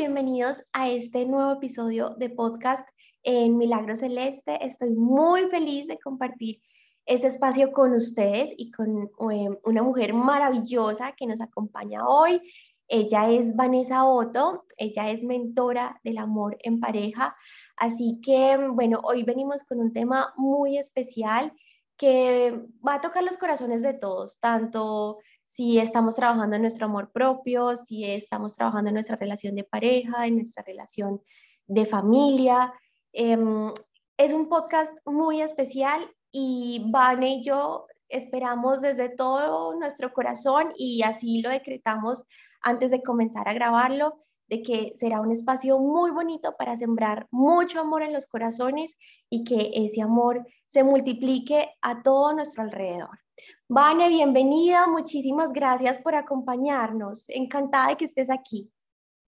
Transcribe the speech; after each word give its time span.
bienvenidos 0.00 0.64
a 0.72 0.88
este 0.88 1.26
nuevo 1.26 1.52
episodio 1.52 2.14
de 2.16 2.30
podcast 2.30 2.88
en 3.22 3.58
Milagro 3.58 3.94
Celeste. 3.94 4.64
Estoy 4.64 4.94
muy 4.94 5.50
feliz 5.50 5.88
de 5.88 5.98
compartir 5.98 6.62
este 7.04 7.26
espacio 7.26 7.70
con 7.70 7.92
ustedes 7.92 8.50
y 8.56 8.70
con 8.70 9.10
em, 9.30 9.54
una 9.62 9.82
mujer 9.82 10.14
maravillosa 10.14 11.12
que 11.18 11.26
nos 11.26 11.42
acompaña 11.42 12.08
hoy. 12.08 12.40
Ella 12.88 13.30
es 13.30 13.54
Vanessa 13.54 14.06
Otto, 14.06 14.64
ella 14.78 15.10
es 15.10 15.22
mentora 15.22 16.00
del 16.02 16.16
amor 16.16 16.56
en 16.62 16.80
pareja. 16.80 17.36
Así 17.76 18.22
que, 18.24 18.56
bueno, 18.72 19.00
hoy 19.02 19.22
venimos 19.22 19.64
con 19.64 19.80
un 19.80 19.92
tema 19.92 20.32
muy 20.38 20.78
especial 20.78 21.52
que 21.98 22.58
va 22.86 22.94
a 22.94 23.00
tocar 23.02 23.22
los 23.22 23.36
corazones 23.36 23.82
de 23.82 23.92
todos, 23.92 24.38
tanto 24.38 25.18
si 25.50 25.78
estamos 25.78 26.16
trabajando 26.16 26.56
en 26.56 26.62
nuestro 26.62 26.86
amor 26.86 27.10
propio, 27.12 27.76
si 27.76 28.04
estamos 28.04 28.56
trabajando 28.56 28.88
en 28.88 28.94
nuestra 28.94 29.16
relación 29.16 29.56
de 29.56 29.64
pareja, 29.64 30.26
en 30.26 30.36
nuestra 30.36 30.62
relación 30.62 31.20
de 31.66 31.86
familia. 31.86 32.72
Em, 33.12 33.72
es 34.16 34.32
un 34.32 34.48
podcast 34.48 34.96
muy 35.04 35.42
especial 35.42 36.00
y 36.30 36.86
Vane 36.90 37.36
y 37.36 37.44
yo 37.44 37.86
esperamos 38.08 38.80
desde 38.80 39.08
todo 39.08 39.74
nuestro 39.74 40.12
corazón 40.12 40.72
y 40.76 41.02
así 41.02 41.42
lo 41.42 41.50
decretamos 41.50 42.24
antes 42.62 42.90
de 42.90 43.02
comenzar 43.02 43.48
a 43.48 43.54
grabarlo, 43.54 44.22
de 44.46 44.62
que 44.62 44.92
será 44.96 45.20
un 45.20 45.32
espacio 45.32 45.78
muy 45.78 46.10
bonito 46.10 46.54
para 46.56 46.76
sembrar 46.76 47.26
mucho 47.30 47.80
amor 47.80 48.02
en 48.02 48.12
los 48.12 48.26
corazones 48.26 48.96
y 49.28 49.44
que 49.44 49.70
ese 49.74 50.02
amor 50.02 50.46
se 50.66 50.84
multiplique 50.84 51.70
a 51.82 52.02
todo 52.02 52.32
nuestro 52.32 52.62
alrededor. 52.62 53.18
Vane, 53.68 54.08
bienvenida, 54.08 54.86
muchísimas 54.86 55.52
gracias 55.52 55.98
por 55.98 56.14
acompañarnos. 56.14 57.28
Encantada 57.28 57.88
de 57.88 57.96
que 57.96 58.04
estés 58.04 58.30
aquí. 58.30 58.70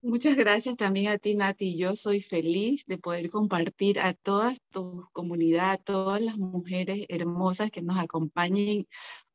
Muchas 0.02 0.36
gracias 0.36 0.76
también 0.76 1.08
a 1.12 1.18
ti, 1.18 1.34
Nati. 1.36 1.78
Yo 1.78 1.96
soy 1.96 2.22
feliz 2.22 2.84
de 2.88 2.98
poder 2.98 3.30
compartir 3.30 4.02
a 4.02 4.14
toda 4.14 4.54
tu 4.70 5.08
comunidad, 5.14 5.72
a 5.72 5.78
todas 5.78 6.22
las 6.22 6.38
mujeres 6.38 7.06
hermosas 7.08 7.72
que 7.72 7.82
nos 7.82 7.98
acompañen 7.98 8.86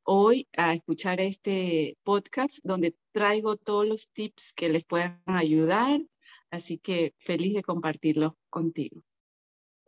hoy 0.02 0.46
a 0.56 0.74
escuchar 0.74 1.20
este 1.20 1.96
podcast 2.02 2.58
donde 2.64 2.94
traigo 3.12 3.56
todos 3.56 3.86
los 3.86 4.11
tips 4.11 4.52
que 4.52 4.69
les 4.69 4.84
puedan 4.84 5.22
ayudar. 5.27 6.00
Así 6.50 6.78
que 6.78 7.14
feliz 7.19 7.55
de 7.55 7.62
compartirlo 7.62 8.36
contigo. 8.50 9.02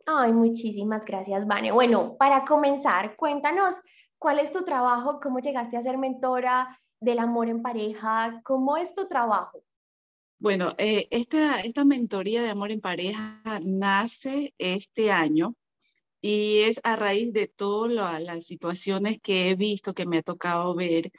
Ay, 0.05 0.33
muchísimas 0.33 1.05
gracias, 1.05 1.45
Vane. 1.45 1.71
Bueno, 1.71 2.15
para 2.17 2.43
comenzar, 2.43 3.15
cuéntanos 3.15 3.75
cuál 4.21 4.37
es 4.37 4.53
tu 4.53 4.63
trabajo, 4.63 5.19
cómo 5.19 5.39
llegaste 5.39 5.77
a 5.77 5.81
ser 5.81 5.97
mentora 5.97 6.79
del 6.99 7.17
amor 7.17 7.49
en 7.49 7.63
pareja, 7.63 8.39
cómo 8.43 8.77
es 8.77 8.93
tu 8.93 9.07
trabajo. 9.07 9.63
Bueno, 10.37 10.75
eh, 10.77 11.07
esta, 11.09 11.61
esta 11.61 11.85
mentoría 11.85 12.43
de 12.43 12.51
amor 12.51 12.71
en 12.71 12.81
pareja 12.81 13.41
nace 13.63 14.53
este 14.59 15.11
año 15.11 15.55
y 16.21 16.59
es 16.59 16.79
a 16.83 16.95
raíz 16.95 17.33
de 17.33 17.47
todas 17.47 18.21
las 18.21 18.45
situaciones 18.45 19.19
que 19.19 19.49
he 19.49 19.55
visto, 19.55 19.95
que 19.95 20.05
me 20.05 20.19
ha 20.19 20.21
tocado 20.21 20.75
ver. 20.75 21.11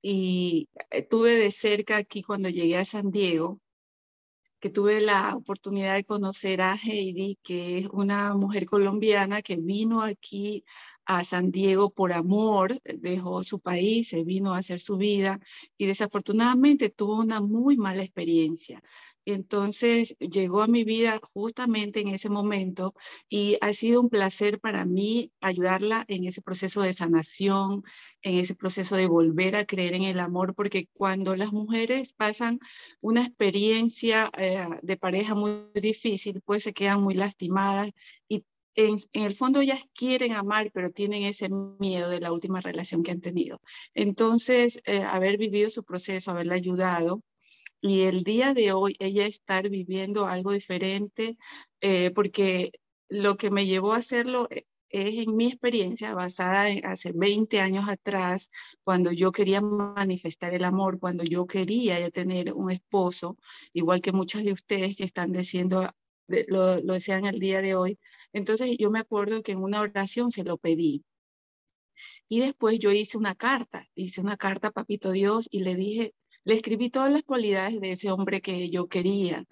Y 0.00 0.68
eh, 0.90 1.02
tuve 1.02 1.34
de 1.34 1.50
cerca 1.50 1.96
aquí 1.96 2.22
cuando 2.22 2.50
llegué 2.50 2.76
a 2.76 2.84
San 2.84 3.10
Diego, 3.10 3.58
que 4.60 4.70
tuve 4.70 5.00
la 5.00 5.34
oportunidad 5.34 5.96
de 5.96 6.04
conocer 6.04 6.62
a 6.62 6.76
Heidi, 6.76 7.36
que 7.42 7.78
es 7.78 7.88
una 7.88 8.32
mujer 8.34 8.66
colombiana 8.66 9.42
que 9.42 9.56
vino 9.56 10.02
aquí 10.02 10.64
a 11.06 11.24
San 11.24 11.50
Diego 11.50 11.90
por 11.90 12.12
amor, 12.12 12.80
dejó 12.84 13.44
su 13.44 13.60
país, 13.60 14.08
se 14.08 14.24
vino 14.24 14.54
a 14.54 14.58
hacer 14.58 14.80
su 14.80 14.96
vida 14.96 15.40
y 15.78 15.86
desafortunadamente 15.86 16.90
tuvo 16.90 17.18
una 17.20 17.40
muy 17.40 17.76
mala 17.76 18.02
experiencia. 18.02 18.82
Entonces 19.26 20.16
llegó 20.18 20.62
a 20.62 20.66
mi 20.66 20.84
vida 20.84 21.18
justamente 21.22 22.00
en 22.00 22.08
ese 22.08 22.28
momento 22.28 22.94
y 23.28 23.56
ha 23.62 23.72
sido 23.72 24.00
un 24.02 24.10
placer 24.10 24.60
para 24.60 24.84
mí 24.84 25.32
ayudarla 25.40 26.04
en 26.08 26.24
ese 26.24 26.42
proceso 26.42 26.82
de 26.82 26.92
sanación, 26.92 27.84
en 28.22 28.34
ese 28.34 28.54
proceso 28.54 28.96
de 28.96 29.06
volver 29.06 29.56
a 29.56 29.64
creer 29.64 29.94
en 29.94 30.02
el 30.02 30.20
amor, 30.20 30.54
porque 30.54 30.88
cuando 30.92 31.36
las 31.36 31.52
mujeres 31.52 32.12
pasan 32.12 32.58
una 33.00 33.22
experiencia 33.24 34.30
eh, 34.36 34.66
de 34.82 34.96
pareja 34.98 35.34
muy 35.34 35.52
difícil, 35.74 36.42
pues 36.44 36.62
se 36.64 36.74
quedan 36.74 37.02
muy 37.02 37.14
lastimadas 37.14 37.92
y 38.28 38.44
en, 38.74 38.96
el 39.12 39.34
fondo 39.34 39.60
ellas 39.60 39.80
quieren 39.94 40.32
amar, 40.32 40.70
pero 40.72 40.90
tienen 40.90 41.22
ese 41.24 41.48
miedo 41.78 42.08
de 42.08 42.20
la 42.20 42.32
última 42.32 42.60
relación 42.60 43.02
que 43.02 43.12
han 43.12 43.20
tenido. 43.20 43.60
Entonces, 43.94 44.80
eh, 44.86 45.02
haber 45.02 45.38
vivido 45.38 45.70
su 45.70 45.84
proceso, 45.84 46.30
haberla 46.30 46.54
ayudado 46.54 47.22
y 47.80 48.02
el 48.02 48.24
día 48.24 48.54
de 48.54 48.72
hoy 48.72 48.96
ella 48.98 49.26
estar 49.26 49.68
viviendo 49.68 50.26
algo 50.26 50.52
diferente, 50.52 51.36
eh, 51.80 52.10
porque 52.12 52.72
lo 53.08 53.36
que 53.36 53.50
me 53.50 53.66
llevó 53.66 53.92
a 53.92 53.98
hacerlo 53.98 54.48
eh, 54.50 54.64
es 54.88 55.18
en 55.18 55.36
mi 55.36 55.46
experiencia 55.48 56.14
basada 56.14 56.70
en 56.70 56.86
hace 56.86 57.12
20 57.12 57.60
años 57.60 57.88
atrás, 57.88 58.50
cuando 58.84 59.12
yo 59.12 59.32
quería 59.32 59.60
manifestar 59.60 60.54
el 60.54 60.64
amor, 60.64 60.98
cuando 60.98 61.24
yo 61.24 61.46
quería 61.46 62.10
tener 62.10 62.54
un 62.54 62.70
esposo, 62.70 63.36
igual 63.72 64.00
que 64.00 64.12
muchos 64.12 64.44
de 64.44 64.52
ustedes 64.52 64.96
que 64.96 65.04
están 65.04 65.32
diciendo, 65.32 65.90
lo, 66.48 66.80
lo 66.80 66.94
el 66.94 67.38
día 67.40 67.60
de 67.60 67.74
hoy, 67.74 67.98
entonces 68.34 68.76
yo 68.78 68.90
me 68.90 68.98
acuerdo 68.98 69.42
que 69.42 69.52
en 69.52 69.62
una 69.62 69.80
oración 69.80 70.30
se 70.30 70.44
lo 70.44 70.58
pedí. 70.58 71.04
Y 72.28 72.40
después 72.40 72.78
yo 72.80 72.90
hice 72.92 73.16
una 73.16 73.34
carta, 73.34 73.86
hice 73.94 74.20
una 74.20 74.36
carta 74.36 74.68
a 74.68 74.72
Papito 74.72 75.12
Dios 75.12 75.48
y 75.50 75.60
le 75.60 75.76
dije, 75.76 76.14
le 76.44 76.54
escribí 76.54 76.90
todas 76.90 77.12
las 77.12 77.22
cualidades 77.22 77.80
de 77.80 77.92
ese 77.92 78.10
hombre 78.10 78.40
que 78.42 78.70
yo 78.70 78.88
quería. 78.88 79.44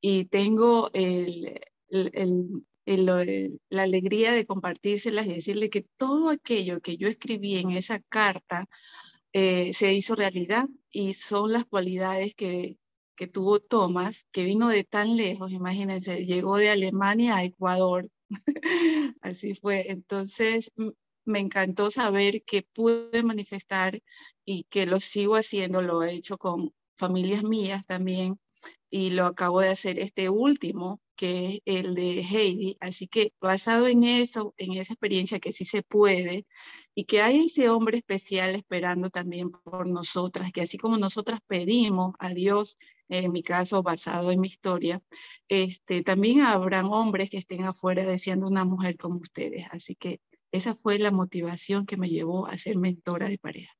Y 0.00 0.26
tengo 0.26 0.90
el, 0.92 1.60
la 2.86 3.82
alegría 3.82 4.32
de 4.32 4.46
compartírselas 4.46 5.26
y 5.26 5.34
decirle 5.34 5.70
que 5.70 5.86
todo 5.96 6.30
aquello 6.30 6.80
que 6.80 6.96
yo 6.96 7.08
escribí 7.08 7.56
en 7.56 7.70
esa 7.70 8.00
carta 8.00 8.66
eh, 9.32 9.72
se 9.74 9.92
hizo 9.92 10.14
realidad 10.16 10.68
y 10.90 11.14
son 11.14 11.52
las 11.52 11.66
cualidades 11.66 12.34
que, 12.34 12.78
que 13.16 13.26
tuvo 13.26 13.60
Thomas, 13.60 14.26
que 14.32 14.44
vino 14.44 14.68
de 14.68 14.84
tan 14.84 15.16
lejos, 15.16 15.52
imagínense, 15.52 16.24
llegó 16.24 16.56
de 16.56 16.70
Alemania 16.70 17.36
a 17.36 17.44
Ecuador 17.44 18.08
Así 19.20 19.54
fue. 19.54 19.90
Entonces, 19.90 20.70
me 21.24 21.38
encantó 21.38 21.90
saber 21.90 22.42
que 22.44 22.62
pude 22.62 23.22
manifestar 23.22 24.00
y 24.44 24.64
que 24.64 24.86
lo 24.86 25.00
sigo 25.00 25.36
haciendo, 25.36 25.82
lo 25.82 26.02
he 26.02 26.14
hecho 26.14 26.38
con 26.38 26.72
familias 26.96 27.42
mías 27.42 27.86
también 27.86 28.38
y 28.90 29.10
lo 29.10 29.26
acabo 29.26 29.60
de 29.60 29.70
hacer 29.70 29.98
este 29.98 30.28
último, 30.28 31.00
que 31.16 31.62
es 31.64 31.76
el 31.76 31.94
de 31.94 32.20
Heidi. 32.20 32.76
Así 32.80 33.08
que 33.08 33.32
basado 33.40 33.88
en 33.88 34.04
eso, 34.04 34.54
en 34.56 34.74
esa 34.74 34.92
experiencia 34.92 35.40
que 35.40 35.52
sí 35.52 35.64
se 35.64 35.82
puede 35.82 36.46
y 36.94 37.04
que 37.04 37.22
hay 37.22 37.46
ese 37.46 37.68
hombre 37.68 37.98
especial 37.98 38.54
esperando 38.54 39.10
también 39.10 39.50
por 39.50 39.86
nosotras, 39.88 40.52
que 40.52 40.62
así 40.62 40.78
como 40.78 40.96
nosotras 40.98 41.40
pedimos 41.46 42.14
a 42.18 42.30
Dios 42.34 42.78
en 43.08 43.32
mi 43.32 43.42
caso 43.42 43.82
basado 43.82 44.30
en 44.30 44.40
mi 44.40 44.48
historia, 44.48 45.02
este, 45.48 46.02
también 46.02 46.40
habrán 46.40 46.86
hombres 46.86 47.30
que 47.30 47.38
estén 47.38 47.64
afuera 47.64 48.04
deseando 48.04 48.46
una 48.46 48.64
mujer 48.64 48.96
como 48.96 49.16
ustedes. 49.16 49.66
Así 49.70 49.94
que 49.94 50.20
esa 50.52 50.74
fue 50.74 50.98
la 50.98 51.10
motivación 51.10 51.86
que 51.86 51.96
me 51.96 52.08
llevó 52.08 52.46
a 52.46 52.56
ser 52.56 52.76
mentora 52.76 53.28
de 53.28 53.38
parejas. 53.38 53.76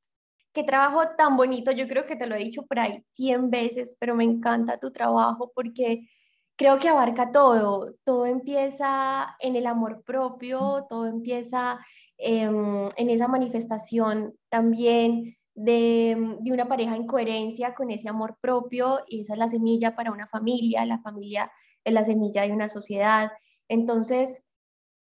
Qué 0.52 0.62
trabajo 0.62 1.02
tan 1.16 1.36
bonito, 1.36 1.72
yo 1.72 1.88
creo 1.88 2.06
que 2.06 2.16
te 2.16 2.26
lo 2.26 2.36
he 2.36 2.44
dicho 2.44 2.64
por 2.66 2.78
ahí 2.78 3.02
100 3.06 3.50
veces, 3.50 3.96
pero 3.98 4.14
me 4.14 4.24
encanta 4.24 4.78
tu 4.78 4.92
trabajo 4.92 5.50
porque 5.54 6.08
creo 6.56 6.78
que 6.78 6.88
abarca 6.88 7.32
todo, 7.32 7.94
todo 8.04 8.26
empieza 8.26 9.36
en 9.40 9.56
el 9.56 9.66
amor 9.66 10.04
propio, 10.04 10.86
todo 10.88 11.06
empieza 11.06 11.84
en 12.16 13.10
esa 13.10 13.26
manifestación 13.26 14.34
también 14.48 15.36
de, 15.54 16.16
una 16.50 16.68
pareja 16.68 16.96
en 16.96 17.06
coherencia 17.06 17.74
con 17.74 17.90
ese 17.90 18.08
amor 18.08 18.36
propio 18.40 19.00
y 19.06 19.20
esa 19.20 19.34
es 19.34 19.38
la 19.38 19.48
semilla 19.48 19.94
para 19.94 20.12
una 20.12 20.26
familia, 20.26 20.84
la 20.84 21.00
familia 21.00 21.50
es 21.84 21.92
la 21.92 22.04
semilla 22.04 22.42
de 22.42 22.52
una 22.52 22.68
sociedad. 22.68 23.30
Entonces, 23.68 24.44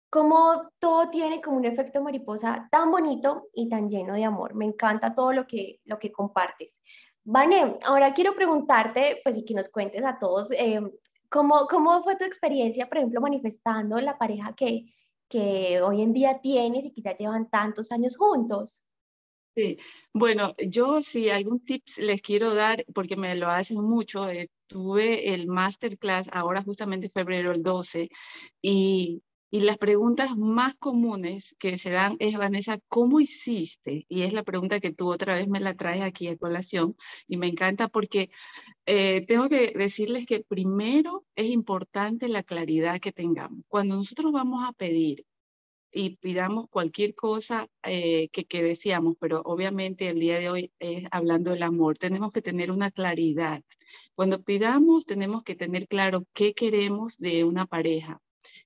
como 0.09 0.69
todo 0.79 1.09
tiene 1.09 1.41
como 1.41 1.57
un 1.57 1.65
efecto 1.65 2.03
mariposa 2.03 2.67
tan 2.71 2.91
bonito 2.91 3.45
y 3.53 3.69
tan 3.69 3.89
lleno 3.89 4.13
de 4.13 4.25
amor. 4.25 4.55
Me 4.55 4.65
encanta 4.65 5.15
todo 5.15 5.31
lo 5.31 5.47
que, 5.47 5.79
lo 5.85 5.99
que 5.99 6.11
compartes. 6.11 6.81
Vane, 7.23 7.77
ahora 7.85 8.13
quiero 8.13 8.35
preguntarte, 8.35 9.21
pues 9.23 9.37
y 9.37 9.45
que 9.45 9.53
nos 9.53 9.69
cuentes 9.69 10.03
a 10.03 10.19
todos, 10.19 10.51
eh, 10.51 10.81
¿cómo, 11.29 11.67
¿cómo 11.69 12.03
fue 12.03 12.17
tu 12.17 12.25
experiencia, 12.25 12.89
por 12.89 12.97
ejemplo, 12.97 13.21
manifestando 13.21 13.99
la 14.01 14.17
pareja 14.17 14.53
que, 14.53 14.93
que 15.29 15.81
hoy 15.81 16.01
en 16.01 16.13
día 16.13 16.39
tienes 16.41 16.85
y 16.85 16.91
que 16.91 17.01
ya 17.01 17.15
llevan 17.15 17.49
tantos 17.49 17.91
años 17.91 18.17
juntos? 18.17 18.83
Sí, 19.55 19.77
bueno, 20.13 20.55
yo 20.65 21.01
sí 21.01 21.29
algún 21.29 21.59
tips 21.65 21.97
les 21.97 22.21
quiero 22.21 22.55
dar, 22.55 22.85
porque 22.93 23.17
me 23.17 23.35
lo 23.35 23.49
hacen 23.49 23.81
mucho, 23.83 24.29
eh, 24.29 24.47
tuve 24.67 25.33
el 25.33 25.47
masterclass 25.47 26.29
ahora 26.31 26.63
justamente 26.63 27.09
febrero 27.09 27.51
el 27.51 27.61
12 27.61 28.09
y 28.61 29.21
Y 29.51 29.61
las 29.61 29.77
preguntas 29.77 30.37
más 30.37 30.75
comunes 30.77 31.55
que 31.59 31.77
se 31.77 31.91
dan 31.91 32.17
es, 32.19 32.37
Vanessa, 32.37 32.79
¿cómo 32.89 33.19
hiciste? 33.21 34.05
Y 34.09 34.23
es 34.23 34.33
la 34.33 34.43
pregunta 34.43 34.79
que 34.81 34.93
tú 34.93 35.11
otra 35.13 35.35
vez 35.35 35.47
me 35.49 35.59
la 35.61 35.75
traes 35.75 36.01
aquí 36.03 36.27
a 36.29 36.37
colación 36.37 36.95
y 37.27 37.37
me 37.37 37.47
encanta 37.47 37.89
porque 37.89 38.29
eh, 38.85 39.25
tengo 39.27 39.49
que 39.49 39.73
decirles 39.75 40.25
que 40.27 40.41
primero 40.43 41.25
es 41.35 41.47
importante 41.47 42.29
la 42.29 42.43
claridad 42.43 42.99
que 42.99 43.11
tengamos. 43.13 43.61
Cuando 43.69 43.95
nosotros 43.95 44.31
vamos 44.33 44.63
a 44.67 44.73
pedir 44.73 45.25
y 45.91 46.17
pidamos 46.17 46.67
cualquier 46.69 47.15
cosa 47.15 47.67
eh, 47.83 48.29
que, 48.29 48.45
que 48.45 48.63
deseamos, 48.63 49.15
pero 49.19 49.41
obviamente 49.45 50.09
el 50.09 50.19
día 50.19 50.39
de 50.39 50.49
hoy 50.49 50.71
es 50.79 51.05
hablando 51.11 51.51
del 51.51 51.63
amor, 51.63 51.97
tenemos 51.97 52.31
que 52.31 52.41
tener 52.41 52.71
una 52.71 52.91
claridad. 52.91 53.61
Cuando 54.15 54.41
pidamos, 54.43 55.05
tenemos 55.05 55.43
que 55.43 55.55
tener 55.55 55.87
claro 55.87 56.25
qué 56.33 56.53
queremos 56.53 57.17
de 57.17 57.43
una 57.43 57.65
pareja 57.65 58.21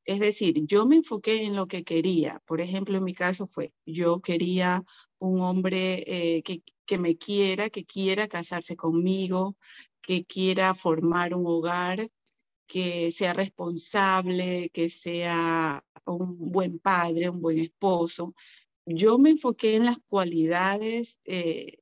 es 0.06 0.20
decir, 0.20 0.66
yo 0.66 0.86
me 0.86 0.98
enfoqué 0.98 1.44
en 1.44 1.56
lo 1.56 1.68
que 1.68 1.84
quería. 1.84 2.42
Por 2.46 2.62
ejemplo, 2.62 2.98
en 2.98 3.04
mi 3.04 3.14
caso 3.14 3.48
fue, 3.48 3.74
yo 3.86 4.22
quería 4.22 4.84
un 5.20 5.42
hombre 5.42 6.04
eh, 6.08 6.44
que, 6.44 6.62
que 6.86 6.98
me 6.98 7.18
quiera, 7.18 7.70
que 7.70 7.86
quiera 7.86 8.28
casarse 8.28 8.76
conmigo, 8.76 9.58
que 10.02 10.26
quiera 10.26 10.74
formar 10.76 11.34
un 11.34 11.48
hogar, 11.48 12.08
que 12.68 13.12
sea 13.12 13.34
responsable, 13.34 14.70
que 14.74 14.90
sea 14.90 15.84
un 16.06 16.38
buen 16.52 16.80
padre, 16.80 17.30
un 17.30 17.42
buen 17.42 17.60
esposo. 17.60 18.36
Yo 18.86 19.18
me 19.18 19.32
enfoqué 19.32 19.76
en 19.76 19.86
las 19.86 19.98
cualidades 20.08 21.20
eh, 21.26 21.80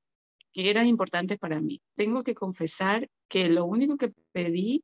que 0.54 0.70
eran 0.70 0.88
importantes 0.88 1.38
para 1.38 1.62
mí. 1.62 1.82
Tengo 1.96 2.24
que 2.24 2.36
confesar 2.36 3.10
que 3.28 3.50
lo 3.50 3.66
único 3.66 3.98
que 3.98 4.14
pedí 4.32 4.84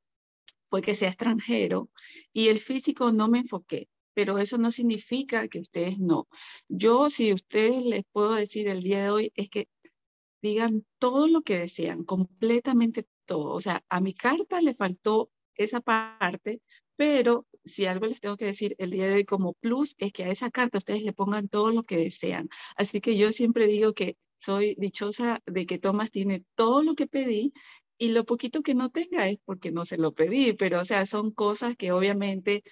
fue 0.70 0.82
que 0.82 0.96
sea 0.96 1.10
extranjero 1.10 1.90
y 2.34 2.50
el 2.50 2.60
físico 2.60 3.12
no 3.12 3.28
me 3.30 3.40
enfoqué, 3.40 3.90
pero 4.14 4.40
eso 4.40 4.58
no 4.58 4.72
significa 4.72 5.48
que 5.48 5.60
ustedes 5.60 6.00
no. 6.00 6.28
Yo, 6.68 7.10
si 7.10 7.34
ustedes 7.34 7.84
les 7.86 8.04
puedo 8.12 8.36
decir 8.36 8.68
el 8.68 8.84
día 8.84 9.04
de 9.04 9.10
hoy, 9.10 9.32
es 9.36 9.50
que 9.50 9.68
digan 10.42 10.86
todo 11.00 11.28
lo 11.28 11.42
que 11.42 11.60
desean, 11.60 12.04
completamente 12.04 13.08
todo. 13.26 13.54
O 13.54 13.62
sea, 13.62 13.84
a 13.90 14.02
mi 14.02 14.14
carta 14.14 14.62
le 14.62 14.74
faltó 14.74 15.32
esa 15.60 15.82
parte, 15.82 16.62
pero 16.96 17.46
si 17.64 17.86
algo 17.86 18.08
les 18.08 18.20
tengo 18.20 18.38
que 18.38 18.46
decir 18.46 18.76
el 18.80 18.92
día 18.92 19.08
de 19.08 19.16
hoy 19.16 19.26
como 19.26 19.54
plus 19.54 19.96
es 20.00 20.12
que 20.12 20.24
a 20.24 20.32
esa 20.32 20.50
carta 20.50 20.80
ustedes 20.80 21.04
le 21.04 21.14
pongan 21.14 21.50
todo 21.50 21.72
lo 21.72 21.84
que 21.84 21.98
desean. 21.98 22.50
Así 22.76 23.02
que 23.02 23.16
yo 23.18 23.32
siempre 23.32 23.68
digo 23.68 23.94
que 23.94 24.18
soy 24.38 24.76
dichosa 24.78 25.42
de 25.46 25.66
que 25.66 25.80
Tomás 25.80 26.12
tiene 26.12 26.44
todo 26.56 26.82
lo 26.84 26.96
que 26.96 27.08
pedí 27.08 27.54
y 27.98 28.10
lo 28.10 28.26
poquito 28.26 28.64
que 28.64 28.76
no 28.76 28.90
tenga 28.90 29.28
es 29.30 29.38
porque 29.46 29.72
no 29.72 29.86
se 29.86 29.98
lo 29.98 30.14
pedí, 30.14 30.54
pero 30.54 30.80
o 30.82 30.86
sea, 30.86 31.06
son 31.06 31.32
cosas 31.32 31.76
que 31.76 31.92
obviamente 31.92 32.64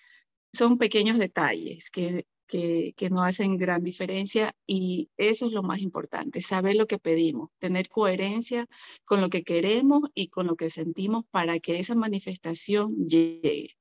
son 0.54 0.78
pequeños 0.78 1.20
detalles 1.20 1.90
que, 1.92 2.26
que, 2.48 2.94
no 3.12 3.24
hacen 3.24 3.58
gran 3.58 3.84
diferencia 3.84 4.56
y 4.66 5.10
eso 5.18 5.48
es 5.48 5.52
lo 5.52 5.64
más 5.64 5.80
importante, 5.80 6.42
saber 6.42 6.76
lo 6.76 6.88
que 6.88 6.98
pedimos, 6.98 7.50
tener 7.60 7.90
coherencia 7.90 8.68
con 9.06 9.22
lo 9.22 9.30
que 9.30 9.44
queremos 9.44 10.02
y 10.14 10.30
con 10.30 10.48
lo 10.48 10.56
que 10.56 10.70
sentimos 10.70 11.26
para 11.32 11.60
que 11.60 11.80
esa 11.80 11.96
manifestación 11.96 13.08
llegue. 13.08 13.76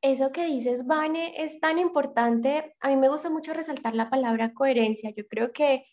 Eso 0.00 0.32
que 0.32 0.46
dices, 0.46 0.86
Vane, 0.86 1.32
es 1.36 1.60
tan 1.60 1.78
importante. 1.78 2.74
A 2.80 2.88
mí 2.88 2.96
me 2.96 3.08
gusta 3.08 3.30
mucho 3.30 3.54
resaltar 3.54 3.94
la 3.94 4.10
palabra 4.10 4.52
coherencia. 4.52 5.10
Yo 5.16 5.28
creo 5.28 5.52
que 5.52 5.84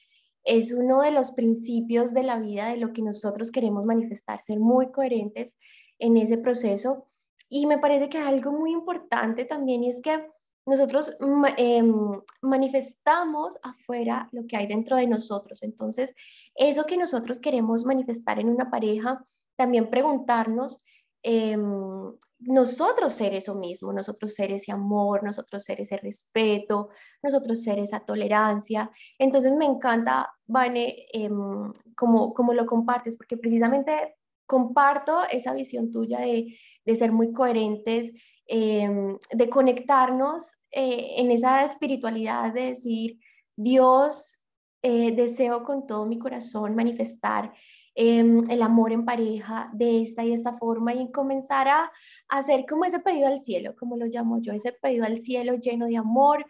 es 0.44 0.72
uno 0.72 1.02
de 1.02 1.12
los 1.12 1.32
principios 1.32 2.14
de 2.14 2.24
la 2.24 2.40
vida 2.40 2.70
de 2.70 2.78
lo 2.78 2.92
que 2.92 3.04
nosotros 3.04 3.52
queremos 3.52 3.86
manifestar, 3.86 4.42
ser 4.42 4.60
muy 4.60 4.92
coherentes 4.92 5.58
en 6.00 6.18
ese 6.18 6.40
proceso. 6.40 7.08
Y 7.50 7.68
me 7.68 7.78
parece 7.78 8.10
que 8.10 8.20
es 8.20 8.26
algo 8.26 8.52
muy 8.52 8.72
importante 8.72 9.46
también 9.46 9.84
es 9.84 10.02
que 10.02 10.26
nosotros 10.66 11.14
em, 11.58 12.22
manifestamos 12.42 13.58
afuera 13.64 14.30
lo 14.32 14.46
que 14.48 14.58
hay 14.58 14.68
dentro 14.68 14.98
de 14.98 15.08
nosotros. 15.08 15.64
Entonces, 15.64 16.14
eso 16.56 16.86
que 16.86 16.98
nosotros 16.98 17.40
queremos 17.40 17.86
manifestar 17.86 18.40
en 18.40 18.50
una 18.50 18.70
pareja, 18.70 19.26
también 19.56 19.90
preguntarnos 19.90 20.82
Em, 21.22 22.14
nosotros 22.40 23.14
ser 23.14 23.34
eso 23.34 23.56
mismo, 23.56 23.92
nosotros 23.92 24.34
ser 24.34 24.52
ese 24.54 24.72
amor, 24.72 25.24
nosotros 25.24 25.64
ser 25.64 25.82
ese 25.82 25.98
respeto, 25.98 26.90
nosotros 27.22 27.62
ser 27.62 27.80
esa 27.80 28.00
tolerancia. 28.00 28.90
Entonces 29.18 29.54
me 29.56 29.66
encanta, 29.66 30.32
Vane, 30.48 31.08
em, 31.12 31.74
como, 31.96 32.34
como 32.34 32.54
lo 32.54 32.66
compartes, 32.66 33.18
porque 33.18 33.38
precisamente 33.38 34.16
comparto 34.46 35.20
esa 35.30 35.54
visión 35.54 35.92
tuya 35.92 36.20
de, 36.20 36.58
de 36.86 36.96
ser 36.96 37.12
muy 37.12 37.34
coherentes, 37.34 38.12
em, 38.50 39.18
de 39.32 39.50
conectarnos 39.50 40.52
eh, 40.72 41.16
en 41.18 41.32
esa 41.32 41.64
espiritualidad 41.64 42.54
de 42.54 42.62
decir, 42.68 43.20
Dios, 43.56 44.40
eh, 44.82 45.12
deseo 45.16 45.64
con 45.64 45.86
todo 45.88 46.06
mi 46.06 46.20
corazón 46.20 46.76
manifestar 46.76 47.54
Em, 48.02 48.50
el 48.50 48.62
amor 48.62 48.94
en 48.94 49.04
pareja 49.04 49.70
de 49.74 50.02
esta 50.02 50.24
y 50.24 50.32
esta 50.32 50.58
forma 50.58 50.94
y 50.94 51.12
comenzar 51.12 51.68
a, 51.68 51.92
hacer 52.30 52.66
como 52.66 52.86
ese 52.86 53.00
pedido 53.00 53.28
al 53.28 53.40
cielo, 53.40 53.76
como 53.78 53.98
lo 53.98 54.06
llamo 54.06 54.42
yo, 54.42 54.54
ese 54.54 54.72
pedido 54.72 55.06
al 55.06 55.18
cielo 55.18 55.56
lleno 55.56 55.86
de 55.86 55.98
amor, 55.98 56.46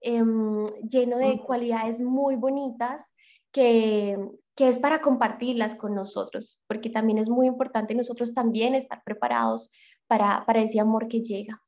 em, 0.00 0.64
lleno 0.88 1.18
de 1.18 1.40
cualidades 1.40 2.00
muy 2.00 2.36
bonitas 2.36 3.04
que, 3.50 4.16
que 4.54 4.68
es 4.68 4.78
para 4.78 5.00
compartirlas 5.00 5.74
con 5.74 5.92
nosotros, 5.92 6.60
porque 6.68 6.88
también 6.88 7.18
es 7.18 7.28
muy 7.28 7.48
importante 7.48 7.96
nosotros 7.96 8.32
también 8.32 8.76
estar 8.76 9.02
preparados 9.04 9.72
para, 10.18 10.62
ese 10.62 10.78
amor 10.78 11.08
que 11.08 11.22
llega. 11.22 11.62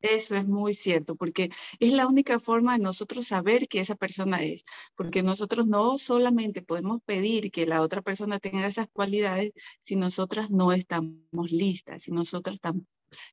Eso 0.00 0.36
es 0.36 0.46
muy 0.46 0.72
cierto, 0.72 1.16
porque 1.16 1.50
es 1.78 1.92
la 1.92 2.06
única 2.06 2.38
forma 2.38 2.72
de 2.76 2.82
nosotros 2.82 3.26
saber 3.26 3.66
que 3.68 3.80
esa 3.80 3.96
persona 3.96 4.42
es, 4.42 4.64
porque 4.94 5.22
nosotros 5.22 5.66
no 5.66 5.98
solamente 5.98 6.62
podemos 6.62 7.02
pedir 7.04 7.50
que 7.50 7.66
la 7.66 7.82
otra 7.82 8.02
persona 8.02 8.38
tenga 8.38 8.66
esas 8.66 8.88
cualidades 8.88 9.52
si 9.82 9.96
nosotras 9.96 10.50
no 10.50 10.72
estamos 10.72 11.50
listas, 11.50 12.04
si 12.04 12.12
nosotros, 12.12 12.58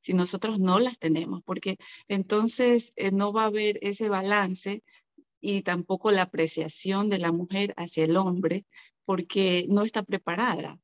si 0.01 0.13
nosotros 0.13 0.59
no 0.59 0.79
las 0.79 0.97
tenemos, 0.99 1.41
porque 1.43 1.77
entonces 2.07 2.91
eh, 2.95 3.11
no 3.11 3.33
va 3.33 3.43
a 3.43 3.47
haber 3.47 3.77
ese 3.81 4.09
balance 4.09 4.83
y 5.41 5.61
tampoco 5.61 6.11
la 6.11 6.23
apreciación 6.23 7.07
de 7.07 7.19
la 7.19 7.31
mujer 7.31 7.73
hacia 7.77 8.05
el 8.05 8.17
hombre, 8.17 8.65
porque 9.05 9.67
no 9.69 9.83
está 9.83 10.03
preparada. 10.03 10.79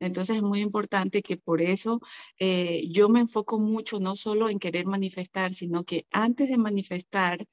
Entonces 0.00 0.36
es 0.36 0.42
muy 0.42 0.60
importante 0.60 1.22
que 1.22 1.36
por 1.36 1.60
eso 1.62 2.00
eh, 2.38 2.88
yo 2.90 3.08
me 3.08 3.20
enfoco 3.20 3.58
mucho 3.58 4.00
no 4.00 4.16
solo 4.16 4.48
en 4.48 4.58
querer 4.58 4.86
manifestar, 4.86 5.54
sino 5.54 5.84
que 5.84 6.06
antes 6.10 6.48
de 6.48 6.58
manifestar 6.58 7.46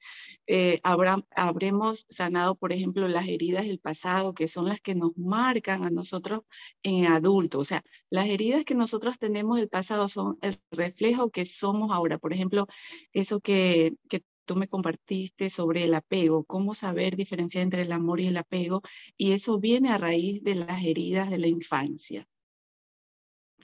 eh, 0.46 0.80
habremos 0.82 2.06
sanado, 2.08 2.54
por 2.56 2.72
ejemplo, 2.72 3.08
las 3.08 3.28
heridas 3.28 3.66
del 3.66 3.80
pasado, 3.80 4.34
que 4.34 4.48
son 4.48 4.66
las 4.68 4.80
que 4.80 4.94
nos 4.94 5.16
marcan 5.18 5.84
a 5.84 5.90
nosotros 5.90 6.42
en 6.82 7.06
adultos. 7.06 7.60
O 7.62 7.64
sea, 7.64 7.84
las 8.10 8.26
heridas 8.28 8.64
que 8.64 8.74
nosotros 8.74 9.18
tenemos 9.18 9.58
del 9.58 9.68
pasado 9.68 10.08
son 10.08 10.38
el 10.42 10.58
reflejo 10.70 11.30
que 11.30 11.46
somos 11.46 11.90
ahora. 11.92 12.18
Por 12.18 12.32
ejemplo, 12.32 12.66
eso 13.12 13.40
que, 13.40 13.94
que 14.08 14.22
tú 14.44 14.56
me 14.56 14.68
compartiste 14.68 15.50
sobre 15.50 15.84
el 15.84 15.94
apego, 15.94 16.44
cómo 16.44 16.74
saber 16.74 17.16
diferenciar 17.16 17.64
entre 17.64 17.82
el 17.82 17.92
amor 17.92 18.20
y 18.20 18.28
el 18.28 18.36
apego, 18.36 18.82
y 19.16 19.32
eso 19.32 19.58
viene 19.58 19.90
a 19.90 19.98
raíz 19.98 20.42
de 20.44 20.54
las 20.54 20.84
heridas 20.84 21.30
de 21.30 21.38
la 21.38 21.48
infancia 21.48 22.28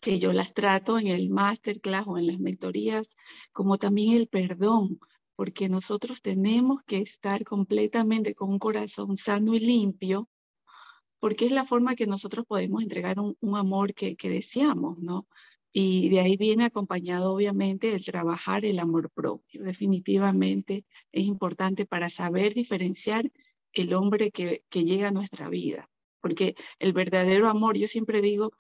que 0.03 0.19
yo 0.19 0.33
las 0.33 0.53
trato 0.53 0.99
en 0.99 1.07
el 1.07 1.31
masterclass 1.31 2.07
o 2.09 2.19
en 2.19 2.27
las 2.27 2.41
mentorías, 2.41 3.15
como 3.53 3.79
también 3.79 4.15
el 4.15 4.27
perdón, 4.27 4.99
porque 5.37 5.69
nosotros 5.69 6.23
tenemos 6.23 6.83
que 6.85 6.99
estar 6.99 7.45
completamente 7.45 8.35
con 8.35 8.51
un 8.51 8.59
corazón 8.59 9.17
sano 9.17 9.55
y 9.55 9.61
limpio, 9.61 10.29
porque 11.21 11.47
es 11.47 11.53
la 11.53 11.65
forma 11.65 11.95
que 11.95 12.09
nosotros 12.09 12.45
podemos 12.47 12.83
entregar 12.83 13.21
un, 13.21 13.57
amor 13.57 13.95
que, 13.95 14.17
que 14.17 14.29
deseamos, 14.29 14.99
¿no? 14.99 15.29
Y 15.73 16.09
de 16.09 16.19
ahí 16.19 16.37
viene 16.37 16.65
acompañado, 16.65 17.33
obviamente, 17.33 17.95
el 17.95 18.05
trabajar 18.05 18.65
el 18.65 18.81
amor 18.81 19.09
propio. 19.09 19.63
Definitivamente 19.63 20.85
es 21.13 21.25
importante 21.27 21.87
para 21.87 22.11
saber 22.11 22.55
diferenciar 22.55 23.31
el 23.73 23.95
hombre 23.95 24.33
que, 24.33 24.65
que 24.69 24.85
llega 24.85 25.09
a 25.09 25.13
nuestra 25.13 25.49
vida. 25.49 25.89
Porque 26.21 26.57
el 26.81 26.93
verdadero 26.93 27.49
amor, 27.49 27.79
yo 27.79 27.87
siempre 27.87 28.21
digo, 28.21 28.53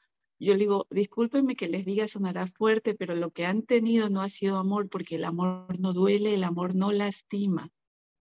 yo 0.42 0.54
le 0.54 0.60
digo, 0.60 0.86
discúlpenme 0.90 1.54
que 1.54 1.68
les 1.68 1.84
diga, 1.84 2.08
sonará 2.08 2.46
fuerte, 2.46 2.94
pero 2.94 3.14
lo 3.14 3.30
que 3.30 3.46
han 3.46 3.62
tenido 3.62 4.10
no 4.10 4.22
ha 4.22 4.28
sido 4.28 4.58
amor, 4.58 4.88
porque 4.88 5.14
el 5.14 5.24
amor 5.24 5.78
no 5.78 5.92
duele, 5.92 6.34
el 6.34 6.42
amor 6.42 6.74
no 6.74 6.90
lastima. 6.90 7.70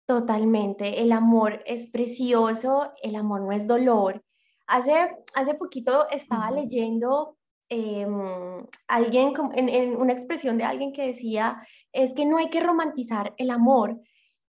Totalmente, 0.06 1.02
el 1.02 1.10
amor 1.10 1.64
es 1.66 1.88
precioso, 1.88 2.92
el 3.02 3.16
amor 3.16 3.40
no 3.40 3.50
es 3.50 3.66
dolor. 3.66 4.22
Hace, 4.68 4.92
hace 5.34 5.54
poquito 5.54 6.08
estaba 6.10 6.52
leyendo 6.52 7.36
em, 7.68 8.64
alguien, 8.86 9.32
en, 9.54 9.68
en 9.68 9.96
una 9.96 10.12
expresión 10.12 10.58
de 10.58 10.64
alguien 10.64 10.92
que 10.92 11.08
decía, 11.08 11.66
es 11.92 12.12
que 12.12 12.24
no 12.24 12.38
hay 12.38 12.50
que 12.50 12.60
romantizar 12.60 13.34
el 13.36 13.50
amor. 13.50 14.00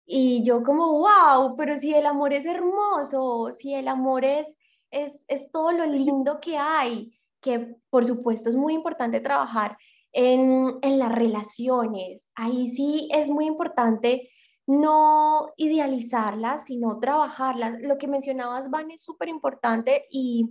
Y 0.05 0.41
yo 0.43 0.63
como, 0.63 0.99
wow, 0.99 1.55
pero 1.57 1.77
si 1.77 1.93
el 1.93 2.05
amor 2.05 2.33
es 2.33 2.45
hermoso, 2.45 3.51
si 3.57 3.73
el 3.73 3.89
amor 3.89 4.23
es, 4.23 4.55
es, 4.89 5.25
es 5.27 5.51
todo 5.51 5.73
lo 5.73 5.85
lindo 5.85 6.39
que 6.39 6.57
hay 6.57 7.11
que 7.41 7.75
por 7.89 8.05
supuesto 8.05 8.49
es 8.49 8.55
muy 8.55 8.73
importante 8.73 9.19
trabajar 9.19 9.77
en, 10.13 10.77
en 10.81 10.99
las 10.99 11.11
relaciones. 11.11 12.29
Ahí 12.35 12.69
sí 12.69 13.09
es 13.13 13.29
muy 13.29 13.45
importante 13.45 14.29
no 14.67 15.51
idealizarlas, 15.57 16.65
sino 16.65 16.99
trabajarlas. 16.99 17.81
Lo 17.81 17.97
que 17.97 18.07
mencionabas, 18.07 18.69
Van, 18.69 18.91
es 18.91 19.03
súper 19.03 19.27
importante 19.27 20.05
y, 20.09 20.49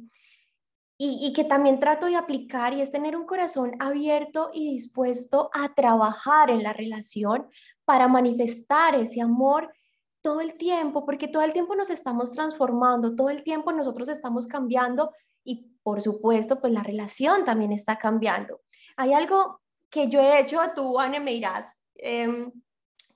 y, 0.98 1.18
y, 1.22 1.32
que 1.32 1.44
también 1.44 1.78
trato 1.78 2.06
de 2.06 2.16
aplicar 2.16 2.74
y 2.74 2.80
es 2.80 2.92
tener 2.92 3.16
un 3.16 3.24
corazón 3.24 3.72
abierto 3.78 4.50
y 4.52 4.72
dispuesto 4.72 5.50
a 5.54 5.72
trabajar 5.74 6.50
en 6.50 6.62
la 6.62 6.72
relación 6.72 7.46
para 7.84 8.08
manifestar 8.08 8.94
ese 8.94 9.20
amor 9.20 9.72
todo 10.20 10.40
el 10.40 10.54
tiempo, 10.58 11.06
porque 11.06 11.28
todo 11.28 11.42
el 11.42 11.52
tiempo 11.52 11.74
nos 11.74 11.88
estamos 11.88 12.32
transformando, 12.32 13.14
todo 13.14 13.30
el 13.30 13.42
tiempo 13.42 13.72
nosotros 13.72 14.08
estamos 14.08 14.46
cambiando 14.46 15.12
y 15.50 15.66
por 15.82 16.02
supuesto, 16.02 16.60
pues 16.60 16.72
la 16.72 16.82
relación 16.82 17.44
también 17.44 17.72
está 17.72 17.98
cambiando. 17.98 18.60
Hay 18.96 19.12
algo 19.12 19.60
que 19.88 20.08
yo 20.08 20.20
he 20.20 20.40
hecho, 20.40 20.60
tú, 20.74 20.98
Anne, 21.00 21.20
me 21.20 21.32
dirás, 21.32 21.66
em, 21.96 22.52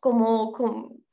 como, 0.00 0.52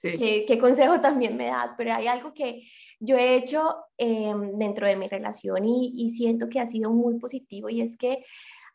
¿qué, 0.01 0.57
consejo 0.59 0.99
también 0.99 1.37
me 1.37 1.45
das, 1.45 1.73
pero 1.77 1.93
hay 1.93 2.07
algo 2.07 2.33
que 2.33 2.61
yo 2.99 3.17
he 3.17 3.35
hecho 3.35 3.75
em, 3.97 4.57
dentro 4.57 4.87
de 4.87 4.95
mi 4.95 5.07
relación 5.07 5.65
y, 5.65 5.93
y 5.95 6.09
siento 6.09 6.49
que 6.49 6.59
ha 6.59 6.65
sido 6.65 6.91
muy 6.91 7.17
positivo 7.19 7.69
y 7.69 7.81
es 7.81 7.95
que 7.97 8.23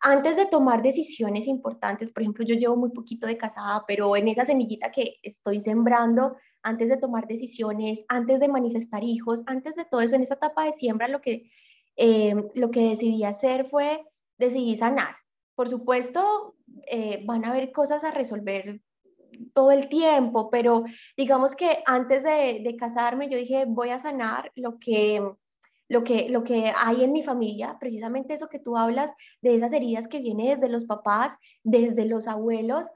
antes 0.00 0.36
de 0.36 0.46
tomar 0.46 0.82
decisiones 0.82 1.46
importantes, 1.48 2.10
por 2.10 2.22
ejemplo, 2.22 2.44
yo 2.44 2.54
llevo 2.54 2.76
muy 2.76 2.90
poquito 2.90 3.26
de 3.26 3.36
casada, 3.36 3.84
pero 3.86 4.14
en 4.16 4.28
esa 4.28 4.44
semillita 4.44 4.90
que 4.90 5.16
estoy 5.22 5.60
sembrando, 5.60 6.36
antes 6.62 6.88
de 6.88 6.96
tomar 6.96 7.26
decisiones, 7.26 8.04
antes 8.08 8.40
de 8.40 8.48
manifestar 8.48 9.02
hijos, 9.02 9.42
antes 9.46 9.74
de 9.76 9.84
todo 9.84 10.00
eso, 10.00 10.16
en 10.16 10.22
esa 10.22 10.34
etapa 10.34 10.64
de 10.64 10.72
siembra, 10.72 11.08
lo 11.08 11.20
que, 11.20 11.50
em, 11.96 12.46
lo 12.54 12.70
que 12.70 12.88
decidí 12.90 13.24
hacer 13.24 13.68
fue, 13.68 14.04
decidí 14.38 14.76
sanar. 14.76 15.16
Por 15.54 15.68
supuesto, 15.68 16.54
eh, 16.86 17.22
van 17.24 17.44
a 17.44 17.50
haber 17.50 17.72
cosas 17.72 18.04
a 18.04 18.10
resolver 18.10 18.80
todo 19.52 19.70
el 19.70 19.88
tiempo, 19.88 20.50
pero 20.50 20.84
digamos 21.16 21.56
que 21.56 21.82
antes 21.86 22.22
de, 22.22 22.76
casarme 22.78 23.28
yo 23.28 23.38
dije, 23.38 23.64
voy 23.66 23.90
a 23.90 23.98
sanar 23.98 24.52
lo 24.54 24.78
que, 24.78 25.22
lo, 25.88 26.04
que, 26.04 26.28
lo 26.28 26.44
que 26.44 26.72
hay 26.76 27.04
en 27.04 27.12
mi 27.12 27.22
familia, 27.22 27.76
precisamente 27.78 28.34
eso 28.34 28.48
que 28.48 28.58
tú 28.58 28.76
hablas, 28.76 29.12
de 29.42 29.54
esas 29.54 29.72
heridas 29.72 30.08
que 30.08 30.20
vienen 30.20 30.48
desde 30.48 30.68
los 30.68 30.84
papás, 30.84 31.36
desde 31.62 32.06
los 32.06 32.26
abuelos, 32.28 32.86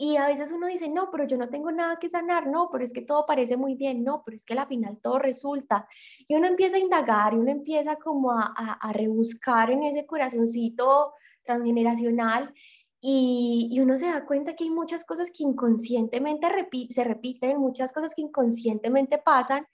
y 0.00 0.16
a 0.16 0.26
veces 0.26 0.50
uno 0.50 0.66
dice, 0.66 0.88
no, 0.88 1.10
pero 1.10 1.26
yo 1.26 1.36
no 1.36 1.50
tengo 1.50 1.70
nada 1.70 1.98
que 1.98 2.08
sanar, 2.08 2.46
no, 2.46 2.70
pero 2.72 2.82
es 2.84 2.92
que 2.92 3.02
todo 3.02 3.26
parece 3.26 3.56
muy 3.56 3.74
bien, 3.74 4.02
no, 4.02 4.22
pero 4.24 4.34
es 4.34 4.44
que 4.44 4.54
al 4.54 4.66
final 4.66 4.98
todo 5.02 5.18
resulta. 5.18 5.86
Y 6.26 6.34
uno 6.36 6.46
empieza 6.46 6.76
a 6.76 6.80
indagar 6.80 7.34
y 7.34 7.36
uno 7.36 7.50
empieza 7.50 7.96
como 7.96 8.32
a, 8.32 8.54
a, 8.56 8.72
a 8.72 8.92
rebuscar 8.92 9.70
en 9.70 9.82
ese 9.82 10.06
corazoncito 10.06 11.12
transgeneracional 11.44 12.54
y, 13.02 13.78
uno 13.80 13.96
se 13.96 14.06
da 14.06 14.26
cuenta 14.26 14.54
que 14.54 14.64
hay 14.64 14.70
muchas 14.70 15.04
cosas 15.04 15.30
que 15.30 15.42
inconscientemente 15.42 16.46
se 16.90 17.04
repiten, 17.04 17.58
muchas 17.58 17.92
cosas 17.92 18.14
que 18.14 18.22
inconscientemente 18.22 19.18
pasan, 19.18 19.66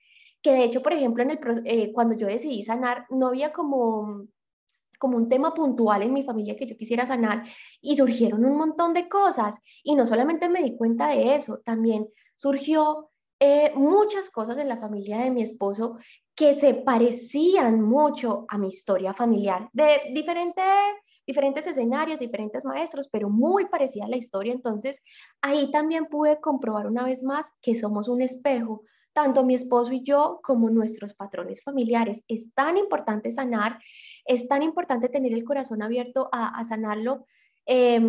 que 0.42 0.52
de 0.52 0.64
hecho, 0.64 0.82
por 0.82 0.92
ejemplo, 0.92 1.24
en 1.24 1.32
el, 1.32 1.38
eh, 1.64 1.92
cuando 1.92 2.16
yo 2.16 2.26
decidí 2.28 2.62
sanar, 2.62 3.06
no 3.10 3.28
había 3.28 3.52
como, 3.52 4.26
como 4.98 5.16
un 5.16 5.28
tema 5.28 5.54
puntual 5.54 6.02
en 6.02 6.12
mi 6.12 6.24
familia 6.24 6.56
que 6.56 6.66
yo 6.66 6.76
quisiera 6.76 7.06
sanar 7.06 7.44
y 7.80 7.96
surgieron 7.96 8.44
un 8.44 8.56
montón 8.56 8.92
de 8.92 9.08
cosas. 9.08 9.56
Y 9.82 9.94
no 9.94 10.06
solamente 10.06 10.48
me 10.48 10.62
di 10.62 10.76
cuenta 10.76 11.08
de 11.08 11.34
eso, 11.34 11.60
también 11.64 12.08
surgió 12.36 13.10
eh, 13.38 13.72
muchas 13.74 14.30
cosas 14.30 14.58
en 14.58 14.68
la 14.68 14.78
familia 14.78 15.18
de 15.18 15.30
mi 15.30 15.42
esposo 15.42 15.98
que 16.34 16.54
se 16.54 16.74
parecían 16.74 17.82
mucho 17.82 18.44
a 18.48 18.58
mi 18.58 18.68
historia 18.68 19.14
familiar, 19.14 19.68
de 19.72 20.12
diferentes 20.12 20.64
diferentes 21.26 21.66
escenarios, 21.66 22.20
diferentes 22.20 22.64
maestros, 22.64 23.08
pero 23.10 23.28
muy 23.28 23.66
parecida 23.66 24.04
a 24.04 24.08
la 24.08 24.16
historia. 24.16 24.52
Entonces, 24.52 25.02
ahí 25.42 25.70
también 25.70 26.06
pude 26.06 26.40
comprobar 26.40 26.86
una 26.86 27.04
vez 27.04 27.22
más 27.24 27.50
que 27.60 27.74
somos 27.74 28.08
un 28.08 28.22
espejo, 28.22 28.84
tanto 29.16 29.42
mi 29.42 29.54
esposo 29.54 29.90
y 29.92 30.04
yo 30.04 30.40
como 30.42 30.70
nuestros 30.70 31.14
patrones 31.14 31.62
familiares. 31.62 32.22
Es 32.28 32.52
tan 32.54 32.76
importante 32.76 33.32
sanar, 33.32 33.80
es 34.24 34.46
tan 34.46 34.62
importante 34.62 35.08
tener 35.08 35.32
el 35.32 35.42
corazón 35.42 35.82
abierto 35.82 36.28
a, 36.30 36.62
sanarlo. 36.64 37.24
Em, 37.64 38.06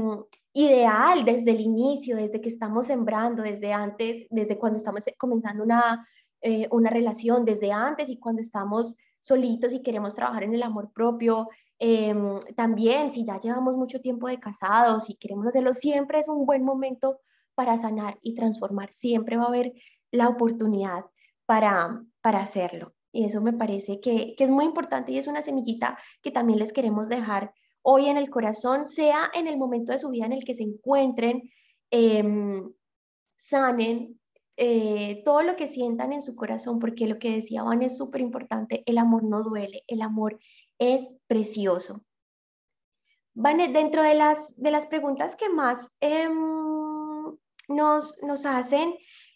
ideal 0.54 1.24
desde 1.24 1.52
el 1.52 1.62
inicio, 1.62 2.18
desde 2.18 2.42
que 2.42 2.50
estamos 2.50 2.88
sembrando, 2.88 3.42
desde 3.42 3.74
antes, 3.74 4.28
desde 4.30 4.58
cuando 4.58 4.78
estamos 4.78 5.04
comenzando 5.18 5.64
una, 5.64 6.08
eh, 6.42 6.68
una 6.72 6.90
relación, 6.90 7.46
desde 7.46 7.72
antes 7.72 8.10
y 8.10 8.20
cuando 8.20 8.42
estamos 8.42 8.96
solitos 9.20 9.74
y 9.74 9.82
queremos 9.82 10.16
trabajar 10.16 10.44
en 10.44 10.54
el 10.54 10.64
amor 10.64 10.92
propio, 10.92 11.48
Em, 11.80 12.40
también, 12.56 13.14
si 13.14 13.24
ya 13.24 13.40
llevamos 13.40 13.76
mucho 13.76 14.02
tiempo 14.02 14.28
de 14.28 14.40
casados 14.40 15.10
y 15.10 15.16
queremos 15.16 15.48
hacerlo, 15.48 15.74
siempre 15.74 16.20
es 16.20 16.28
un 16.28 16.46
buen 16.46 16.64
momento 16.64 17.20
para 17.56 17.78
sanar 17.78 18.18
y 18.22 18.34
transformar. 18.36 18.92
Siempre 18.92 19.38
va 19.38 19.46
a 19.46 19.48
haber 19.48 19.74
la 20.12 20.30
oportunidad 20.30 21.06
para, 21.46 22.04
para 22.22 22.40
hacerlo. 22.40 22.94
Y 23.12 23.26
eso 23.26 23.42
me 23.42 23.54
parece 23.54 24.00
que, 24.00 24.36
que 24.38 24.44
es 24.44 24.50
muy 24.50 24.66
importante 24.66 25.12
y 25.12 25.18
es 25.18 25.28
una 25.28 25.42
semillita 25.42 25.98
que 26.22 26.32
también 26.32 26.60
les 26.60 26.74
queremos 26.74 27.10
dejar 27.10 27.54
hoy 27.82 28.08
en 28.08 28.18
el 28.18 28.30
corazón, 28.30 28.86
sea 28.86 29.32
en 29.34 29.48
el 29.48 29.58
momento 29.58 29.94
de 29.94 29.98
su 29.98 30.10
vida 30.10 30.26
en 30.26 30.34
el 30.34 30.44
que 30.44 30.54
se 30.54 30.64
encuentren, 30.64 31.50
em, 31.90 32.70
sanen, 33.38 34.20
eh, 34.58 35.22
todo 35.24 35.42
lo 35.44 35.56
que 35.56 35.68
sientan 35.68 36.12
en 36.12 36.22
su 36.22 36.36
corazón, 36.36 36.80
porque 36.80 37.08
lo 37.08 37.18
que 37.18 37.32
decía 37.36 37.64
Van 37.64 37.82
es 37.84 37.98
súper 37.98 38.20
importante, 38.22 38.84
el 38.88 38.98
amor 38.98 39.24
no 39.24 39.42
duele, 39.42 39.84
el 39.88 40.02
amor 40.02 40.38
es 40.80 41.22
precioso. 41.28 42.04
Van, 43.34 43.58
dentro 43.72 44.04
de 44.04 44.16
las, 44.16 44.54
de 44.58 44.72
las 44.72 44.88
preguntas 44.88 45.36
que 45.36 45.48
más 45.48 45.88
em, 46.02 47.38
nos, 47.70 48.22
nos 48.24 48.46
hacen 48.46 48.96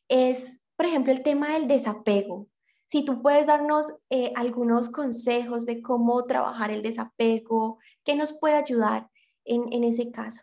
es, 0.10 0.61
por 0.82 0.88
ejemplo, 0.88 1.14
el 1.14 1.22
tema 1.22 1.54
del 1.54 1.68
desapego. 1.68 2.48
Si 2.90 3.06
tú 3.06 3.22
puedes 3.22 3.46
darnos 3.46 3.94
eh, 4.10 4.34
algunos 4.36 4.90
consejos 4.90 5.68
de 5.68 5.80
cómo 5.80 6.26
trabajar 6.26 6.72
el 6.72 6.82
desapego, 6.82 7.78
¿qué 8.04 8.16
nos 8.16 8.34
puede 8.34 8.56
ayudar 8.56 9.08
en, 9.46 9.72
en 9.72 9.84
ese 9.84 10.10
caso? 10.10 10.42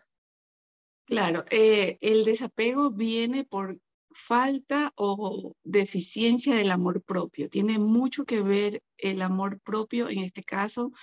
Claro, 1.03 1.43
eh, 1.51 1.97
el 1.99 2.23
desapego 2.23 2.89
viene 2.89 3.43
por 3.43 3.81
falta 4.11 4.93
o 4.95 5.55
deficiencia 5.65 6.55
del 6.55 6.71
amor 6.71 7.03
propio. 7.03 7.49
Tiene 7.49 7.77
mucho 7.77 8.23
que 8.23 8.41
ver 8.41 8.81
el 8.97 9.21
amor 9.21 9.59
propio 9.59 10.07
en 10.07 10.19
este 10.19 10.45
caso 10.45 10.93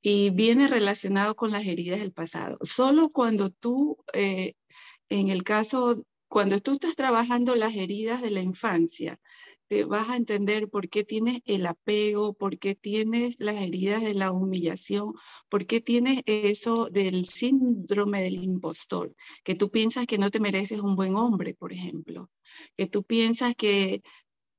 y 0.00 0.30
viene 0.30 0.68
relacionado 0.68 1.36
con 1.36 1.50
las 1.50 1.66
heridas 1.66 2.00
del 2.00 2.12
pasado. 2.12 2.56
Solo 2.62 3.10
cuando 3.10 3.50
tú, 3.50 3.98
eh, 4.14 4.54
en 5.10 5.28
el 5.28 5.42
caso, 5.42 6.02
cuando 6.36 6.60
tú 6.60 6.72
estás 6.72 6.96
trabajando 6.96 7.56
las 7.56 7.74
heridas 7.74 8.20
de 8.20 8.30
la 8.30 8.42
infancia, 8.42 9.18
te 9.68 9.84
vas 9.84 10.10
a 10.10 10.16
entender 10.16 10.68
por 10.68 10.90
qué 10.90 11.02
tienes 11.02 11.40
el 11.46 11.64
apego, 11.66 12.34
por 12.34 12.58
qué 12.58 12.74
tienes 12.74 13.36
las 13.38 13.56
heridas 13.56 14.02
de 14.02 14.12
la 14.12 14.32
humillación, 14.32 15.14
por 15.48 15.64
qué 15.64 15.80
tienes 15.80 16.20
eso 16.26 16.90
del 16.90 17.24
síndrome 17.24 18.20
del 18.20 18.34
impostor, 18.34 19.16
que 19.44 19.54
tú 19.54 19.70
piensas 19.70 20.06
que 20.06 20.18
no 20.18 20.30
te 20.30 20.38
mereces 20.38 20.80
un 20.80 20.94
buen 20.94 21.16
hombre, 21.16 21.54
por 21.54 21.72
ejemplo, 21.72 22.28
que 22.76 22.86
tú 22.86 23.02
piensas 23.02 23.54
que 23.56 24.02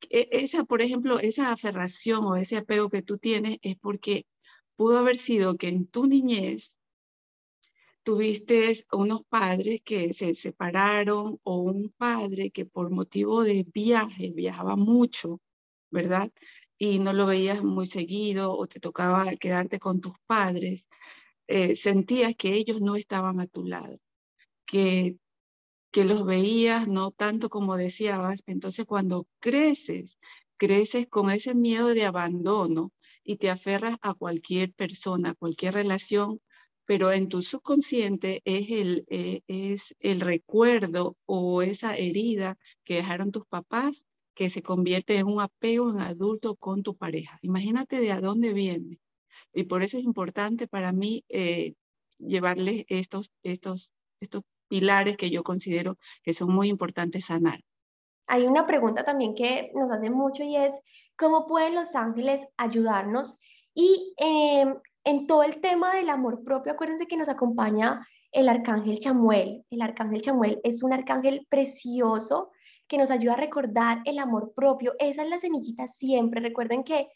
esa, 0.10 0.64
por 0.64 0.82
ejemplo, 0.82 1.20
esa 1.20 1.52
aferración 1.52 2.26
o 2.26 2.38
ese 2.38 2.58
apego 2.58 2.90
que 2.90 3.04
tú 3.04 3.20
tienes 3.20 3.60
es 3.62 3.78
porque 3.78 4.26
pudo 4.76 4.98
haber 4.98 5.20
sido 5.20 5.58
que 5.58 5.68
en 5.68 5.86
tu 5.86 6.08
niñez 6.08 6.76
tuviste 8.08 8.74
unos 8.94 9.24
padres 9.24 9.82
que 9.84 10.14
se 10.14 10.34
separaron 10.34 11.42
o 11.44 11.58
un 11.58 11.90
padre 11.98 12.52
que 12.52 12.66
por 12.66 12.90
motivo 12.90 13.44
de 13.44 13.66
viaje 13.74 14.32
viajaba 14.32 14.78
mucho, 14.78 15.42
¿verdad? 15.92 16.32
Y 16.78 17.00
no 17.00 17.12
lo 17.12 17.26
veías 17.26 17.62
muy 17.62 17.86
seguido 17.86 18.54
o 18.54 18.66
te 18.66 18.80
tocaba 18.80 19.36
quedarte 19.36 19.78
con 19.78 20.00
tus 20.00 20.14
padres, 20.26 20.88
eh, 21.48 21.76
sentías 21.76 22.34
que 22.38 22.54
ellos 22.54 22.80
no 22.82 22.96
estaban 22.96 23.42
a 23.42 23.48
tu 23.48 23.66
lado, 23.66 23.98
que, 24.66 25.18
que 25.92 26.06
los 26.06 26.26
veías 26.26 26.88
no 26.88 27.12
tanto 27.12 27.50
como 27.50 27.76
deseabas. 27.76 28.42
Entonces 28.46 28.86
cuando 28.86 29.28
creces, 29.40 30.18
creces 30.56 31.08
con 31.08 31.30
ese 31.30 31.56
miedo 31.56 31.90
de 31.90 32.06
abandono 32.06 32.94
y 33.22 33.36
te 33.36 33.50
aferras 33.50 33.98
a 34.02 34.14
cualquier 34.14 34.72
persona, 34.74 35.32
a 35.32 35.36
cualquier 35.36 35.74
relación 35.74 36.40
pero 36.88 37.12
en 37.12 37.28
tu 37.28 37.44
subconsciente 37.44 38.42
es 38.46 38.72
el, 38.72 39.06
eh, 39.10 39.42
es 39.48 39.94
el 40.00 40.22
recuerdo 40.22 41.18
o 41.26 41.62
esa 41.62 41.98
herida 41.98 42.58
que 42.86 42.96
dejaron 42.96 43.32
tus 43.32 43.46
papás 43.46 44.06
que 44.34 44.50
se 44.50 44.64
convierte 44.64 45.18
en 45.18 45.28
un 45.28 45.42
apego 45.42 45.92
en 45.92 46.00
adulto 46.00 46.56
con 46.56 46.84
tu 46.84 46.96
pareja. 46.96 47.40
Imagínate 47.42 48.00
de 48.00 48.14
a 48.14 48.22
dónde 48.22 48.54
viene. 48.54 49.00
Y 49.54 49.64
por 49.64 49.84
eso 49.84 49.98
es 49.98 50.06
importante 50.06 50.68
para 50.68 50.94
mí 50.94 51.26
eh, 51.28 51.74
llevarles 52.20 52.86
estos, 52.88 53.32
estos, 53.44 53.92
estos 54.22 54.44
pilares 54.70 55.18
que 55.18 55.30
yo 55.30 55.44
considero 55.44 55.98
que 56.24 56.34
son 56.34 56.54
muy 56.54 56.70
importantes 56.70 57.26
sanar. 57.26 57.60
Hay 58.28 58.48
una 58.48 58.66
pregunta 58.66 59.04
también 59.04 59.36
que 59.36 59.72
nos 59.74 59.92
hace 59.92 60.10
mucho 60.10 60.44
y 60.44 60.56
es, 60.56 60.80
¿cómo 61.18 61.48
pueden 61.48 61.76
los 61.76 61.96
ángeles 61.96 62.48
ayudarnos? 62.56 63.38
Y 63.74 64.14
em, 64.18 64.76
en 65.08 65.26
todo 65.26 65.44
el 65.44 65.62
tema 65.62 65.96
del 65.96 66.10
amor 66.10 66.44
propio, 66.44 66.74
acuérdense 66.74 67.08
que 67.08 67.16
nos 67.16 67.30
acompaña 67.30 68.06
el 68.34 68.50
arcángel 68.50 69.00
Chamuel. 69.00 69.66
El 69.70 69.82
arcángel 69.82 70.22
Chamuel 70.22 70.60
es 70.66 70.84
un 70.84 70.92
arcángel 70.92 71.48
precioso 71.50 72.52
que 72.90 72.98
nos 72.98 73.10
ayuda 73.10 73.36
a 73.36 73.38
recordar 73.38 74.02
el 74.04 74.20
amor 74.20 74.52
propio. 74.54 74.96
Esa 75.00 75.24
es 75.24 75.30
la 75.30 75.40
semillita 75.40 75.88
siempre. 75.88 76.42
Recuerden 76.42 76.84
que 76.84 77.08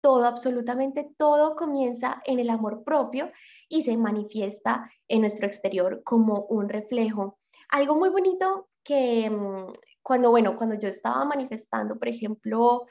todo, 0.00 0.24
absolutamente 0.24 1.08
todo 1.16 1.54
comienza 1.54 2.20
en 2.24 2.40
el 2.40 2.50
amor 2.50 2.82
propio 2.82 3.30
y 3.68 3.84
se 3.84 3.96
manifiesta 3.96 4.90
en 5.06 5.20
nuestro 5.20 5.46
exterior 5.46 6.02
como 6.02 6.46
un 6.48 6.68
reflejo. 6.68 7.38
Algo 7.68 7.94
muy 7.94 8.08
bonito 8.08 8.66
que 8.82 9.30
mm, 9.30 9.72
cuando, 10.02 10.30
bueno, 10.30 10.56
cuando 10.56 10.74
yo 10.74 10.88
estaba 10.88 11.24
manifestando, 11.24 11.96
por 11.96 12.08
ejemplo, 12.08 12.86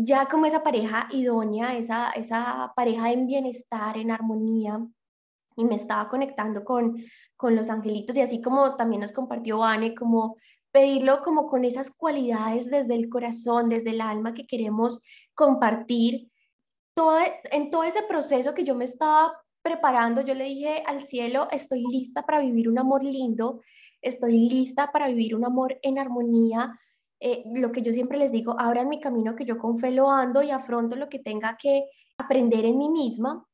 ya 0.00 0.26
como 0.26 0.46
esa 0.46 0.62
pareja 0.62 1.08
idónea, 1.10 1.76
esa, 1.76 2.10
esa 2.10 2.72
pareja 2.76 3.12
en 3.12 3.26
bienestar, 3.26 3.98
en 3.98 4.10
armonía, 4.10 4.80
y 5.56 5.64
me 5.64 5.74
estaba 5.74 6.08
conectando 6.08 6.64
con, 6.64 7.02
con 7.36 7.56
los 7.56 7.68
angelitos 7.68 8.16
y 8.16 8.20
así 8.20 8.40
como 8.40 8.76
también 8.76 9.02
nos 9.02 9.10
compartió 9.10 9.58
Vane, 9.58 9.94
como 9.94 10.36
pedirlo 10.70 11.20
como 11.22 11.48
con 11.48 11.64
esas 11.64 11.90
cualidades 11.90 12.70
desde 12.70 12.94
el 12.94 13.08
corazón, 13.08 13.68
desde 13.68 13.90
el 13.90 14.00
alma 14.00 14.34
que 14.34 14.46
queremos 14.46 15.02
compartir. 15.34 16.30
Todo, 16.94 17.18
en 17.50 17.70
todo 17.70 17.82
ese 17.82 18.02
proceso 18.02 18.54
que 18.54 18.62
yo 18.62 18.76
me 18.76 18.84
estaba 18.84 19.32
preparando, 19.62 20.20
yo 20.20 20.34
le 20.34 20.44
dije 20.44 20.84
al 20.86 21.00
cielo, 21.00 21.48
estoy 21.50 21.84
lista 21.90 22.24
para 22.24 22.38
vivir 22.38 22.68
un 22.68 22.78
amor 22.78 23.02
lindo, 23.02 23.60
estoy 24.00 24.48
lista 24.48 24.92
para 24.92 25.08
vivir 25.08 25.34
un 25.34 25.44
amor 25.44 25.76
en 25.82 25.98
armonía. 25.98 26.78
Eh, 27.20 27.42
lo 27.54 27.72
que 27.72 27.82
yo 27.82 27.92
siempre 27.92 28.18
les 28.18 28.30
digo, 28.32 28.56
en 28.58 28.88
mi 28.88 29.00
camino 29.00 29.34
que 29.34 29.44
yo 29.44 29.58
con 29.58 29.78
fe 29.78 29.90
lo 29.90 30.10
ando 30.10 30.42
y 30.42 30.50
afronto 30.50 30.96
lo 30.96 31.08
que 31.08 31.18
tenga 31.18 31.56
que 31.56 31.84
aprender 32.18 32.64
en 32.64 32.78
mí 32.78 32.88
misma. 32.88 33.44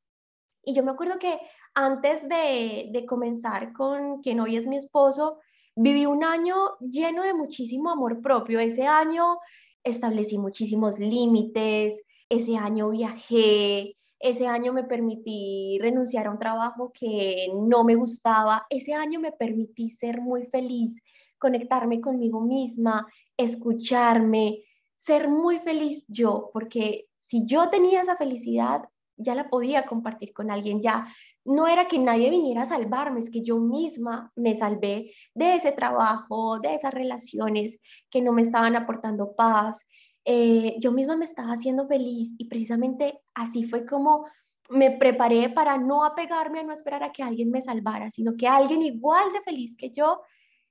Y 0.62 0.74
yo 0.74 0.82
me 0.84 0.90
acuerdo 0.90 1.18
que 1.18 1.40
antes 1.74 2.28
de, 2.28 2.90
de 2.92 3.06
comenzar 3.06 3.72
con 3.72 4.20
quien 4.20 4.40
hoy 4.40 4.56
es 4.56 4.66
mi 4.66 4.76
esposo, 4.76 5.38
Viví 5.76 6.06
un 6.06 6.22
año 6.22 6.54
lleno 6.78 7.24
de 7.24 7.34
muchísimo 7.34 7.90
amor 7.90 8.22
propio. 8.22 8.60
Ese 8.60 8.86
año 8.86 9.38
establecí 9.82 10.38
muchísimos 10.38 11.00
límites, 11.00 12.00
ese 12.28 12.56
año 12.56 12.90
viajé, 12.90 13.96
ese 14.20 14.46
año 14.46 14.72
me 14.72 14.84
permití 14.84 15.78
renunciar 15.80 16.28
a 16.28 16.30
un 16.30 16.38
trabajo 16.38 16.92
que 16.92 17.48
no 17.52 17.82
me 17.82 17.96
gustaba, 17.96 18.66
ese 18.70 18.94
año 18.94 19.18
me 19.18 19.32
permití 19.32 19.90
ser 19.90 20.20
muy 20.20 20.46
feliz, 20.46 21.02
conectarme 21.38 22.00
conmigo 22.00 22.40
misma, 22.40 23.04
escucharme, 23.36 24.64
ser 24.96 25.28
muy 25.28 25.58
feliz 25.58 26.04
yo, 26.08 26.50
porque 26.52 27.06
si 27.20 27.46
yo 27.46 27.70
tenía 27.70 28.02
esa 28.02 28.16
felicidad, 28.16 28.82
ya 29.16 29.34
la 29.34 29.48
podía 29.48 29.86
compartir 29.86 30.32
con 30.32 30.50
alguien, 30.50 30.80
ya 30.80 31.06
no 31.44 31.66
era 31.66 31.86
que 31.86 31.98
nadie 31.98 32.30
viniera 32.30 32.62
a 32.62 32.66
salvarme, 32.66 33.20
es 33.20 33.30
que 33.30 33.42
yo 33.42 33.58
misma 33.58 34.32
me 34.34 34.54
salvé 34.54 35.12
de 35.34 35.54
ese 35.56 35.72
trabajo, 35.72 36.58
de 36.58 36.74
esas 36.74 36.92
relaciones 36.92 37.80
que 38.10 38.22
no 38.22 38.32
me 38.32 38.42
estaban 38.42 38.76
aportando 38.76 39.34
paz. 39.36 39.86
Eh, 40.24 40.76
yo 40.80 40.90
misma 40.90 41.16
me 41.16 41.26
estaba 41.26 41.52
haciendo 41.52 41.86
feliz 41.86 42.34
y 42.38 42.46
precisamente 42.48 43.20
así 43.34 43.64
fue 43.64 43.84
como 43.84 44.26
me 44.70 44.92
preparé 44.92 45.50
para 45.50 45.76
no 45.76 46.04
apegarme 46.04 46.60
a 46.60 46.62
no 46.62 46.72
esperar 46.72 47.02
a 47.02 47.12
que 47.12 47.22
alguien 47.22 47.50
me 47.50 47.60
salvara, 47.60 48.10
sino 48.10 48.34
que 48.34 48.48
alguien 48.48 48.80
igual 48.80 49.30
de 49.32 49.42
feliz 49.42 49.76
que 49.76 49.90
yo 49.90 50.22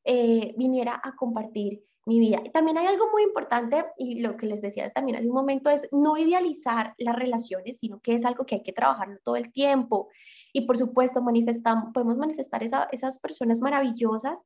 eh, 0.03 0.55
viniera 0.57 0.99
a 1.03 1.15
compartir 1.15 1.83
mi 2.05 2.19
vida. 2.19 2.41
También 2.51 2.77
hay 2.77 2.87
algo 2.87 3.09
muy 3.11 3.23
importante, 3.23 3.85
y 3.97 4.19
lo 4.19 4.35
que 4.35 4.45
les 4.45 4.61
decía 4.61 4.91
también 4.91 5.17
hace 5.17 5.27
un 5.27 5.35
momento, 5.35 5.69
es 5.69 5.87
no 5.91 6.17
idealizar 6.17 6.93
las 6.97 7.15
relaciones, 7.15 7.79
sino 7.79 7.99
que 8.01 8.15
es 8.15 8.25
algo 8.25 8.45
que 8.45 8.55
hay 8.55 8.63
que 8.63 8.73
trabajar 8.73 9.19
todo 9.23 9.35
el 9.35 9.51
tiempo. 9.51 10.09
Y 10.51 10.61
por 10.61 10.77
supuesto, 10.77 11.21
manifestamos, 11.21 11.93
podemos 11.93 12.17
manifestar 12.17 12.63
esas 12.63 13.19
personas 13.19 13.61
maravillosas, 13.61 14.43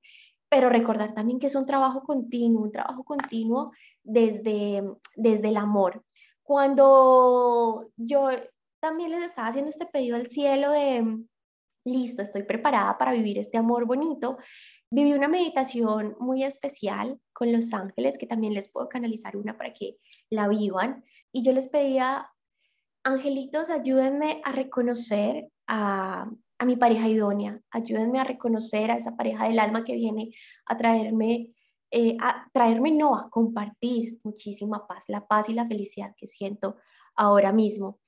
pero 0.50 0.70
recordar 0.70 1.14
también 1.14 1.40
que 1.40 1.48
es 1.48 1.56
un 1.56 1.66
trabajo 1.66 2.04
continuo, 2.04 2.64
un 2.64 2.72
trabajo 2.72 3.04
continuo 3.04 3.72
desde, 4.04 4.82
desde 5.16 5.50
el 5.50 5.58
amor. 5.58 6.04
Cuando 6.44 7.90
yo 7.98 8.30
también 8.80 9.12
les 9.12 9.24
estaba 9.24 9.50
haciendo 9.50 9.70
este 9.70 9.86
pedido 9.86 10.16
al 10.16 10.28
cielo 10.28 10.72
de, 10.72 11.26
listo, 11.88 12.22
estoy 12.22 12.44
preparada 12.44 12.98
para 12.98 13.12
vivir 13.12 13.38
este 13.38 13.58
amor 13.58 13.86
bonito, 13.86 14.38
Viví 14.90 15.14
una 15.14 15.28
meditación 15.28 16.16
muy 16.20 16.44
especial 16.44 17.20
con 17.34 17.52
los 17.52 17.74
ángeles, 17.74 18.18
que 18.18 18.26
también 18.26 18.54
les 18.54 18.70
puedo 18.70 18.88
canalizar 18.88 19.36
una 19.36 19.58
para 19.58 19.74
que 19.74 19.98
la 20.30 20.48
vivan. 20.48 21.04
Y 21.32 21.44
yo 21.44 21.52
les 21.52 21.68
pedía, 21.68 22.30
angelitos, 23.04 23.70
ayúdenme 23.70 24.42
a 24.46 24.52
reconocer 24.52 25.50
a, 25.68 26.30
mi 26.66 26.76
pareja 26.76 27.08
idónea, 27.08 27.62
ayúdenme 27.70 28.20
a 28.20 28.24
reconocer 28.24 28.90
a 28.90 28.96
esa 28.96 29.16
pareja 29.16 29.48
del 29.48 29.60
alma 29.60 29.84
que 29.84 29.96
viene 29.96 30.34
a 30.66 30.76
traerme, 30.76 31.54
eh, 31.92 32.18
a 32.20 32.50
traerme, 32.52 32.92
no, 32.92 33.16
a 33.16 33.30
compartir 33.30 34.20
muchísima 34.24 34.88
paz, 34.88 35.06
la 35.08 35.28
paz 35.28 35.50
y 35.50 35.54
la 35.54 35.68
felicidad 35.68 36.16
que 36.18 36.28
siento 36.28 36.78
ahora 37.16 37.52
mismo. 37.52 38.00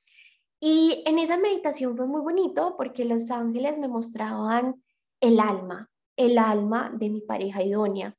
Y 0.59 1.03
en 1.05 1.19
esa 1.19 1.37
meditación 1.37 1.95
fue 1.95 2.07
muy 2.07 2.21
bonito 2.21 2.75
porque 2.75 3.05
los 3.05 3.29
ángeles 3.29 3.77
me 3.77 3.87
mostraban 3.87 4.83
el 5.21 5.39
alma, 5.39 5.88
el 6.19 6.37
alma 6.37 6.91
de 6.93 7.09
mi 7.09 7.21
pareja 7.21 7.63
idónea. 7.63 8.15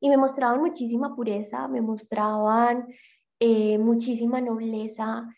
Y 0.00 0.08
me 0.08 0.16
mostraban 0.16 0.60
muchísima 0.60 1.14
pureza, 1.14 1.68
me 1.68 1.82
mostraban 1.82 2.86
eh, 3.38 3.78
muchísima 3.78 4.40
nobleza, 4.40 5.28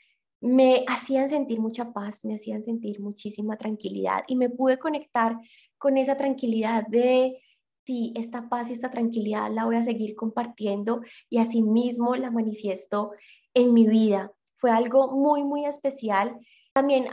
me 0.40 0.84
hacían 0.86 1.28
sentir 1.28 1.60
mucha 1.60 1.92
paz, 1.92 2.24
me 2.24 2.36
hacían 2.36 2.62
sentir 2.62 3.00
muchísima 3.00 3.56
tranquilidad 3.56 4.22
y 4.28 4.36
me 4.36 4.48
pude 4.48 4.78
conectar 4.78 5.38
con 5.76 5.98
esa 5.98 6.16
tranquilidad 6.16 6.86
de, 6.86 7.42
sí, 7.84 8.12
esta 8.14 8.48
paz 8.48 8.70
y 8.70 8.74
esta 8.74 8.90
tranquilidad 8.90 9.50
la 9.50 9.64
voy 9.64 9.76
a 9.76 9.82
seguir 9.82 10.14
compartiendo 10.14 11.00
y 11.28 11.38
asimismo 11.38 12.14
la 12.14 12.30
manifiesto 12.30 13.10
en 13.54 13.74
mi 13.74 13.88
vida. 13.88 14.32
Fue 14.56 14.70
algo 14.70 15.08
muy, 15.16 15.42
muy 15.42 15.64
especial. 15.64 16.38
También 16.72 17.06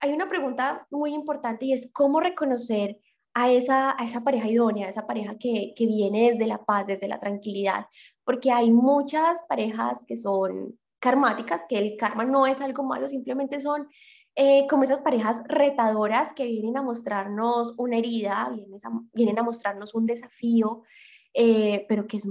hay 0.00 0.12
una 0.12 0.30
pregunta 0.30 0.86
muy 0.90 1.12
importante 1.12 1.66
y 1.66 1.74
es 1.74 1.92
cómo 1.92 2.20
reconocer 2.20 2.98
a 3.34 3.50
esa, 3.50 3.98
a 3.98 4.04
esa 4.04 4.22
pareja 4.22 4.48
idónea, 4.48 4.86
a 4.86 4.90
esa 4.90 5.06
pareja 5.06 5.36
que, 5.38 5.72
que 5.76 5.86
viene 5.86 6.30
desde 6.30 6.46
la 6.46 6.64
paz, 6.64 6.86
desde 6.86 7.08
la 7.08 7.20
tranquilidad, 7.20 7.86
porque 8.24 8.50
hay 8.50 8.70
muchas 8.70 9.44
parejas 9.48 10.04
que 10.06 10.16
son 10.16 10.78
karmáticas, 10.98 11.64
que 11.68 11.78
el 11.78 11.96
karma 11.96 12.24
no 12.24 12.46
es 12.46 12.60
algo 12.60 12.84
malo, 12.84 13.08
simplemente 13.08 13.60
son 13.60 13.88
eh, 14.34 14.66
como 14.68 14.84
esas 14.84 15.00
parejas 15.00 15.42
retadoras 15.46 16.32
que 16.32 16.46
vienen 16.46 16.78
a 16.78 16.82
mostrarnos 16.82 17.74
una 17.76 17.98
herida, 17.98 18.50
vienen 18.54 18.78
a, 18.82 19.00
vienen 19.12 19.38
a 19.38 19.42
mostrarnos 19.42 19.94
un 19.94 20.06
desafío, 20.06 20.82
eh, 21.34 21.84
pero 21.88 22.06
que 22.06 22.16
es 22.16 22.26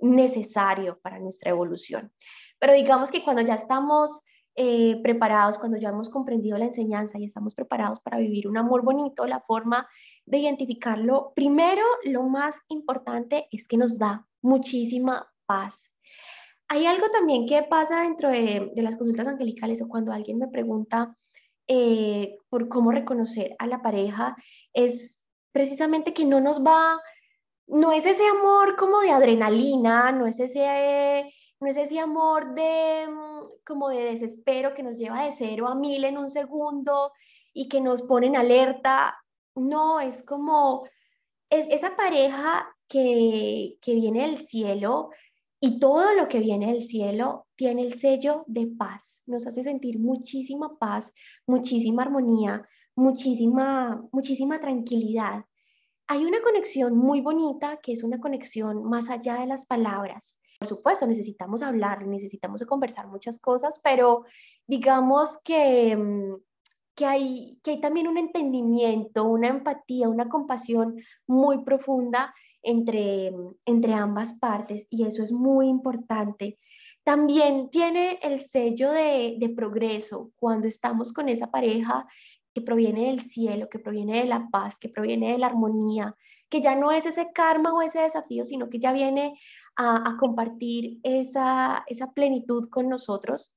necesario 0.00 1.00
para 1.00 1.18
nuestra 1.18 1.50
evolución. 1.50 2.12
Pero 2.60 2.74
digamos 2.74 3.10
que 3.10 3.24
cuando 3.24 3.42
ya 3.42 3.54
estamos 3.54 4.20
eh, 4.54 5.00
preparados, 5.02 5.58
cuando 5.58 5.78
ya 5.78 5.88
hemos 5.88 6.10
comprendido 6.10 6.58
la 6.58 6.66
enseñanza 6.66 7.18
y 7.18 7.24
estamos 7.24 7.54
preparados 7.54 7.98
para 8.00 8.18
vivir 8.18 8.46
un 8.46 8.56
amor 8.56 8.84
bonito, 8.84 9.26
la 9.26 9.40
forma 9.40 9.88
de 10.26 10.38
identificarlo, 10.38 11.32
primero, 11.34 11.84
lo 12.04 12.24
más 12.24 12.58
importante 12.68 13.48
es 13.50 13.66
que 13.66 13.76
nos 13.76 13.98
da 13.98 14.26
muchísima 14.40 15.32
paz. 15.46 15.96
Hay 16.68 16.86
algo 16.86 17.08
también 17.10 17.46
que 17.46 17.62
pasa 17.64 18.02
dentro 18.02 18.30
de, 18.30 18.72
las 18.76 18.96
consultas 18.96 19.26
angelicales 19.26 19.82
o 19.82 19.88
cuando 19.88 20.12
alguien 20.12 20.38
me 20.38 20.48
pregunta 20.48 21.16
eh, 21.66 22.38
por 22.48 22.68
cómo 22.68 22.92
reconocer 22.92 23.54
a 23.58 23.66
la 23.66 23.82
pareja, 23.82 24.36
es 24.72 25.26
precisamente 25.52 26.14
que 26.14 26.24
no 26.24 26.40
nos 26.40 26.64
va, 26.64 27.00
no 27.66 27.92
es 27.92 28.06
ese 28.06 28.26
amor 28.26 28.76
como 28.76 29.00
de 29.00 29.10
adrenalina, 29.10 30.12
no 30.12 30.26
es 30.26 30.40
ese, 30.40 31.30
no 31.60 31.68
es 31.68 31.76
ese 31.76 32.00
amor 32.00 32.54
de 32.54 33.06
como 33.66 33.90
de 33.90 34.04
desespero 34.04 34.74
que 34.74 34.82
nos 34.82 34.98
lleva 34.98 35.24
de 35.24 35.32
cero 35.32 35.68
a 35.68 35.74
mil 35.74 36.04
en 36.04 36.18
un 36.18 36.30
segundo 36.30 37.12
y 37.52 37.68
que 37.68 37.80
nos 37.80 38.02
pone 38.02 38.28
en 38.28 38.36
alerta 38.36 39.21
no, 39.54 40.00
es 40.00 40.22
como 40.22 40.84
es 41.50 41.66
esa 41.70 41.96
pareja 41.96 42.66
que, 42.88 43.76
que 43.80 43.94
viene 43.94 44.26
del 44.26 44.38
cielo 44.38 45.10
y 45.60 45.78
todo 45.78 46.14
lo 46.14 46.28
que 46.28 46.40
viene 46.40 46.72
del 46.72 46.82
cielo 46.82 47.46
tiene 47.54 47.82
el 47.82 47.94
sello 47.94 48.44
de 48.48 48.66
paz. 48.66 49.22
Nos 49.26 49.46
hace 49.46 49.62
sentir 49.62 49.98
muchísima 49.98 50.76
paz, 50.78 51.12
muchísima 51.46 52.02
armonía, 52.02 52.66
muchísima, 52.96 54.02
muchísima 54.10 54.60
tranquilidad. 54.60 55.44
Hay 56.08 56.24
una 56.24 56.42
conexión 56.42 56.96
muy 56.96 57.20
bonita 57.20 57.78
que 57.82 57.92
es 57.92 58.02
una 58.02 58.18
conexión 58.18 58.82
más 58.84 59.08
allá 59.08 59.36
de 59.36 59.46
las 59.46 59.66
palabras. 59.66 60.40
Por 60.58 60.68
supuesto, 60.68 61.06
necesitamos 61.06 61.62
hablar, 61.62 62.06
necesitamos 62.06 62.64
conversar 62.64 63.06
muchas 63.06 63.38
cosas, 63.38 63.80
pero 63.84 64.24
digamos 64.66 65.38
que 65.44 65.96
mm, 65.96 66.34
que 66.94 67.06
hay, 67.06 67.58
que 67.62 67.72
hay 67.72 67.80
también 67.80 68.08
un 68.08 68.18
entendimiento, 68.18 69.24
una 69.24 69.48
empatía, 69.48 70.08
una 70.08 70.28
compasión 70.28 70.96
muy 71.26 71.64
profunda 71.64 72.34
entre, 72.62 73.32
entre 73.66 73.94
ambas 73.94 74.34
partes 74.34 74.86
y 74.90 75.04
eso 75.04 75.22
es 75.22 75.32
muy 75.32 75.68
importante. 75.68 76.58
También 77.02 77.70
tiene 77.70 78.18
el 78.22 78.38
sello 78.38 78.92
de, 78.92 79.36
de 79.38 79.48
progreso 79.48 80.30
cuando 80.36 80.68
estamos 80.68 81.12
con 81.12 81.28
esa 81.28 81.50
pareja 81.50 82.06
que 82.54 82.60
proviene 82.60 83.06
del 83.06 83.20
cielo, 83.22 83.68
que 83.68 83.78
proviene 83.78 84.20
de 84.20 84.26
la 84.26 84.48
paz, 84.50 84.78
que 84.78 84.88
proviene 84.88 85.32
de 85.32 85.38
la 85.38 85.46
armonía, 85.46 86.14
que 86.48 86.60
ya 86.60 86.76
no 86.76 86.92
es 86.92 87.06
ese 87.06 87.32
karma 87.32 87.72
o 87.72 87.82
ese 87.82 88.00
desafío, 88.00 88.44
sino 88.44 88.68
que 88.68 88.78
ya 88.78 88.92
viene 88.92 89.38
a, 89.76 90.16
compartir 90.18 91.00
esa, 91.02 91.82
esa 91.86 92.12
plenitud 92.12 92.68
con 92.68 92.88
nosotros, 92.88 93.54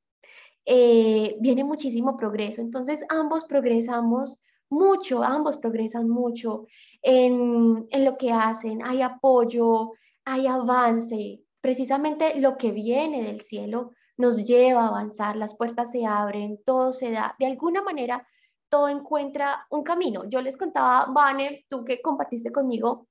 eh, 0.66 1.38
viene 1.40 1.64
muchísimo 1.64 2.18
progreso. 2.18 2.62
Entonces 2.62 3.06
ambos 3.10 3.46
progresamos 3.46 4.42
mucho, 4.70 5.24
ambos 5.24 5.58
progresan 5.58 6.10
mucho 6.10 6.66
en, 7.02 7.88
en 7.92 8.06
lo 8.06 8.18
que 8.18 8.32
hacen, 8.32 8.82
hay 8.86 9.02
apoyo, 9.02 9.94
hay 10.26 10.48
avance, 10.48 11.42
precisamente 11.62 12.40
lo 12.40 12.58
que 12.58 12.72
viene 12.72 13.24
del 13.24 13.42
cielo 13.42 13.92
nos 14.18 14.38
lleva 14.38 14.84
a 14.86 14.88
avanzar, 14.88 15.36
las 15.36 15.56
puertas 15.56 15.92
se 15.92 16.06
abren, 16.06 16.60
todo 16.66 16.92
se 16.92 17.12
da, 17.12 17.36
de 17.38 17.46
alguna 17.46 17.82
manera 17.82 18.26
todo 18.70 18.90
encuentra 18.90 19.66
un 19.70 19.84
camino. 19.84 20.26
Yo 20.28 20.42
les 20.42 20.58
contaba, 20.58 21.06
Vane, 21.12 21.66
tú 21.70 21.86
que 21.86 22.02
compartiste 22.02 22.52
conmigo 22.52 23.08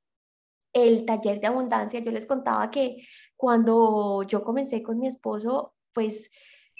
el 0.73 1.05
taller 1.05 1.41
de 1.41 1.47
abundancia, 1.47 2.01
yo 2.01 2.11
les 2.11 2.27
contaba 2.27 2.71
que 2.71 3.03
cuando 3.37 4.25
yo 4.25 4.43
comencé 4.43 4.83
con 4.83 4.99
mi 4.99 5.07
esposo, 5.07 5.75
pues 5.93 6.31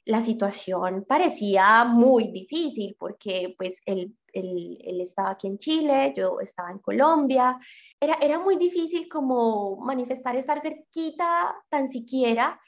la 0.07 0.21
situación 0.21 1.05
parecía 1.09 1.85
muy 1.85 2.29
difícil 2.31 2.95
porque 2.99 3.55
pues 3.57 3.81
él, 3.87 4.15
él, 4.33 5.01
estaba 5.01 5.31
aquí 5.31 5.47
en 5.47 5.59
Chile, 5.59 6.13
yo 6.17 6.41
estaba 6.41 6.71
en 6.71 6.79
Colombia. 6.79 7.59
Era, 7.99 8.19
era 8.21 8.39
muy 8.39 8.57
difícil 8.57 9.09
como 9.09 9.77
manifestar 9.77 10.37
estar 10.37 10.61
cerquita 10.61 11.57
tan 11.71 11.89
siquiera, 11.89 12.61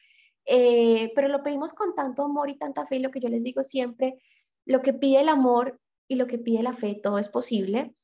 eh, 0.47 1.13
pero 1.15 1.29
lo 1.29 1.43
pedimos 1.43 1.75
con 1.75 1.95
tanto 1.95 2.23
amor 2.23 2.49
y 2.49 2.57
tanta 2.57 2.87
fe, 2.87 3.01
lo 3.01 3.11
que 3.11 3.21
yo 3.21 3.29
les 3.29 3.43
digo 3.43 3.63
siempre, 3.63 4.23
lo 4.65 4.81
que 4.81 4.95
pide 4.95 5.21
el 5.21 5.29
amor 5.29 5.79
y 6.09 6.17
lo 6.17 6.27
que 6.27 6.39
pide 6.39 6.63
la 6.63 6.73
fe, 6.73 6.95
todo 7.03 7.19
es 7.19 7.29
posible. 7.29 7.95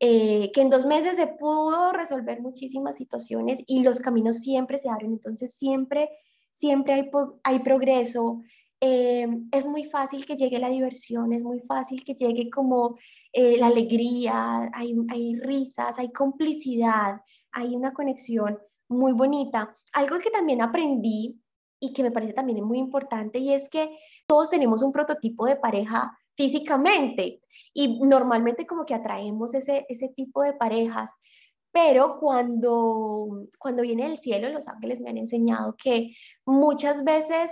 Eh, 0.00 0.52
que 0.54 0.60
en 0.60 0.70
dos 0.70 0.86
meses 0.86 1.16
se 1.16 1.26
pudo 1.26 1.92
resolver 1.92 2.40
muchísimas 2.40 2.96
situaciones 2.96 3.64
y 3.66 3.82
los 3.82 3.98
caminos 3.98 4.38
siempre 4.38 4.78
se 4.78 4.88
abren, 4.88 5.12
entonces 5.12 5.56
siempre, 5.56 6.08
siempre 6.52 6.94
hay, 6.94 7.10
hay 7.42 7.58
progreso, 7.58 8.42
eh, 8.80 9.26
es 9.52 9.66
muy 9.66 9.84
fácil 9.84 10.24
que 10.24 10.36
llegue 10.36 10.58
la 10.58 10.68
diversión, 10.68 11.32
es 11.32 11.42
muy 11.42 11.60
fácil 11.60 12.04
que 12.04 12.14
llegue 12.14 12.48
como 12.50 12.96
eh, 13.32 13.56
la 13.58 13.66
alegría, 13.66 14.70
hay, 14.72 14.94
hay 15.10 15.34
risas, 15.40 15.98
hay 15.98 16.12
complicidad, 16.12 17.20
hay 17.52 17.74
una 17.74 17.92
conexión 17.92 18.58
muy 18.88 19.12
bonita. 19.12 19.74
Algo 19.92 20.18
que 20.20 20.30
también 20.30 20.62
aprendí 20.62 21.40
y 21.80 21.92
que 21.92 22.02
me 22.02 22.10
parece 22.10 22.32
también 22.32 22.64
muy 22.64 22.78
importante 22.78 23.38
y 23.38 23.52
es 23.52 23.68
que 23.68 23.98
todos 24.26 24.50
tenemos 24.50 24.82
un 24.82 24.92
prototipo 24.92 25.46
de 25.46 25.56
pareja 25.56 26.16
físicamente 26.36 27.40
y 27.74 28.00
normalmente 28.00 28.66
como 28.66 28.84
que 28.84 28.94
atraemos 28.94 29.54
ese, 29.54 29.86
ese 29.88 30.08
tipo 30.08 30.42
de 30.42 30.52
parejas. 30.52 31.12
Pero 31.72 32.18
cuando, 32.18 33.46
cuando 33.58 33.82
viene 33.82 34.06
el 34.06 34.18
cielo, 34.18 34.48
los 34.48 34.68
ángeles 34.68 35.00
me 35.00 35.10
han 35.10 35.18
enseñado 35.18 35.76
que 35.76 36.14
muchas 36.46 37.04
veces 37.04 37.50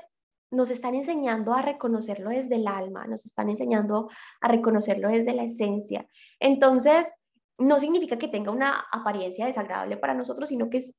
nos 0.56 0.70
están 0.70 0.94
enseñando 0.94 1.54
a 1.54 1.62
reconocerlo 1.62 2.30
desde 2.30 2.56
el 2.56 2.66
alma, 2.66 3.06
nos 3.06 3.26
están 3.26 3.50
enseñando 3.50 4.10
a 4.40 4.48
reconocerlo 4.48 5.08
desde 5.08 5.34
la 5.34 5.44
esencia. 5.44 6.08
Entonces, 6.40 7.12
no 7.58 7.78
significa 7.78 8.18
que 8.18 8.28
tenga 8.28 8.50
una 8.50 8.86
apariencia 8.90 9.46
desagradable 9.46 9.96
para 9.96 10.14
nosotros, 10.14 10.48
sino 10.48 10.68
que 10.68 10.78
es 10.78 10.96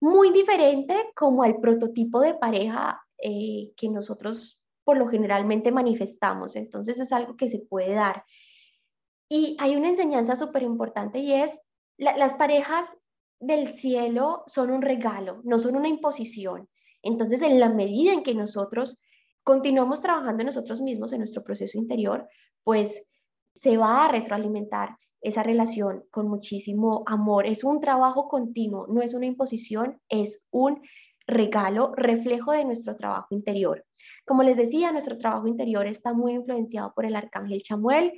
muy 0.00 0.30
diferente 0.30 0.94
como 1.14 1.44
el 1.44 1.56
prototipo 1.56 2.20
de 2.20 2.34
pareja 2.34 3.02
eh, 3.18 3.72
que 3.76 3.88
nosotros 3.88 4.60
por 4.84 4.96
lo 4.96 5.08
generalmente 5.08 5.72
manifestamos. 5.72 6.54
Entonces 6.54 6.98
es 7.00 7.12
algo 7.12 7.36
que 7.36 7.48
se 7.48 7.58
puede 7.58 7.94
dar. 7.94 8.24
Y 9.28 9.56
hay 9.58 9.74
una 9.74 9.88
enseñanza 9.88 10.36
súper 10.36 10.62
importante 10.62 11.18
y 11.18 11.32
es, 11.32 11.58
las 11.98 12.34
parejas 12.34 12.96
del 13.40 13.68
cielo 13.68 14.44
son 14.46 14.70
un 14.70 14.82
regalo, 14.82 15.40
no 15.44 15.58
son 15.58 15.76
una 15.76 15.88
imposición. 15.88 16.68
Entonces, 17.02 17.42
en 17.42 17.60
la 17.60 17.68
medida 17.68 18.12
en 18.12 18.22
que 18.22 18.34
nosotros 18.34 19.00
continuamos 19.42 20.02
trabajando 20.02 20.44
nosotros 20.44 20.80
mismos, 20.80 21.12
en 21.12 21.18
nuestro 21.18 21.44
proceso 21.44 21.78
interior, 21.78 22.28
pues 22.64 23.04
se 23.54 23.76
va 23.76 24.04
a 24.04 24.08
retroalimentar 24.08 24.96
esa 25.20 25.42
relación 25.42 26.04
con 26.10 26.28
muchísimo 26.28 27.04
amor. 27.06 27.46
Es 27.46 27.64
un 27.64 27.80
trabajo 27.80 28.28
continuo, 28.28 28.86
no 28.88 29.02
es 29.02 29.14
una 29.14 29.26
imposición, 29.26 30.00
es 30.08 30.42
un 30.50 30.82
regalo, 31.26 31.92
reflejo 31.96 32.52
de 32.52 32.64
nuestro 32.64 32.96
trabajo 32.96 33.28
interior. 33.30 33.84
Como 34.24 34.42
les 34.42 34.56
decía, 34.56 34.92
nuestro 34.92 35.18
trabajo 35.18 35.46
interior 35.46 35.86
está 35.86 36.12
muy 36.12 36.34
influenciado 36.34 36.92
por 36.94 37.06
el 37.06 37.16
arcángel 37.16 37.62
Chamuel, 37.62 38.12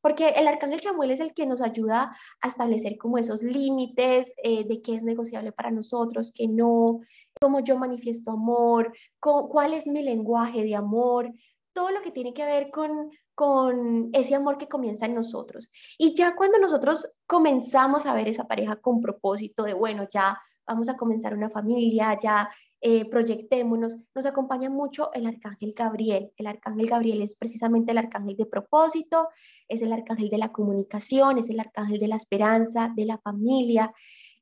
porque 0.00 0.30
el 0.30 0.48
arcángel 0.48 0.80
Chamuel 0.80 1.10
es 1.10 1.20
el 1.20 1.32
que 1.32 1.46
nos 1.46 1.62
ayuda 1.62 2.16
a 2.40 2.48
establecer 2.48 2.98
como 2.98 3.18
esos 3.18 3.42
límites 3.42 4.34
eh, 4.42 4.64
de 4.64 4.82
qué 4.82 4.96
es 4.96 5.02
negociable 5.02 5.52
para 5.52 5.70
nosotros, 5.70 6.32
qué 6.34 6.48
no, 6.48 7.00
cómo 7.42 7.58
yo 7.58 7.76
manifiesto 7.76 8.30
amor, 8.30 8.92
cuál 9.18 9.74
es 9.74 9.88
mi 9.88 10.00
lenguaje 10.00 10.62
de 10.62 10.76
amor, 10.76 11.28
todo 11.72 11.90
lo 11.90 12.00
que 12.00 12.12
tiene 12.12 12.32
que 12.32 12.44
ver 12.44 12.70
con, 12.70 13.10
con 13.34 14.10
ese 14.12 14.36
amor 14.36 14.58
que 14.58 14.68
comienza 14.68 15.06
en 15.06 15.16
nosotros. 15.16 15.72
Y 15.98 16.14
ya 16.14 16.36
cuando 16.36 16.60
nosotros 16.60 17.16
comenzamos 17.26 18.06
a 18.06 18.14
ver 18.14 18.28
esa 18.28 18.46
pareja 18.46 18.76
con 18.76 19.00
propósito 19.00 19.64
de, 19.64 19.74
bueno, 19.74 20.06
ya 20.08 20.40
vamos 20.64 20.88
a 20.88 20.96
comenzar 20.96 21.34
una 21.34 21.50
familia, 21.50 22.16
ya 22.22 22.48
eh, 22.80 23.10
proyectémonos, 23.10 23.96
nos 24.14 24.24
acompaña 24.26 24.70
mucho 24.70 25.12
el 25.12 25.26
arcángel 25.26 25.74
Gabriel. 25.76 26.30
El 26.36 26.46
arcángel 26.46 26.86
Gabriel 26.86 27.22
es 27.22 27.34
precisamente 27.34 27.90
el 27.90 27.98
arcángel 27.98 28.36
de 28.36 28.46
propósito, 28.46 29.30
es 29.66 29.82
el 29.82 29.92
arcángel 29.92 30.28
de 30.28 30.38
la 30.38 30.52
comunicación, 30.52 31.38
es 31.38 31.50
el 31.50 31.58
arcángel 31.58 31.98
de 31.98 32.06
la 32.06 32.16
esperanza, 32.16 32.92
de 32.94 33.06
la 33.06 33.18
familia. 33.18 33.92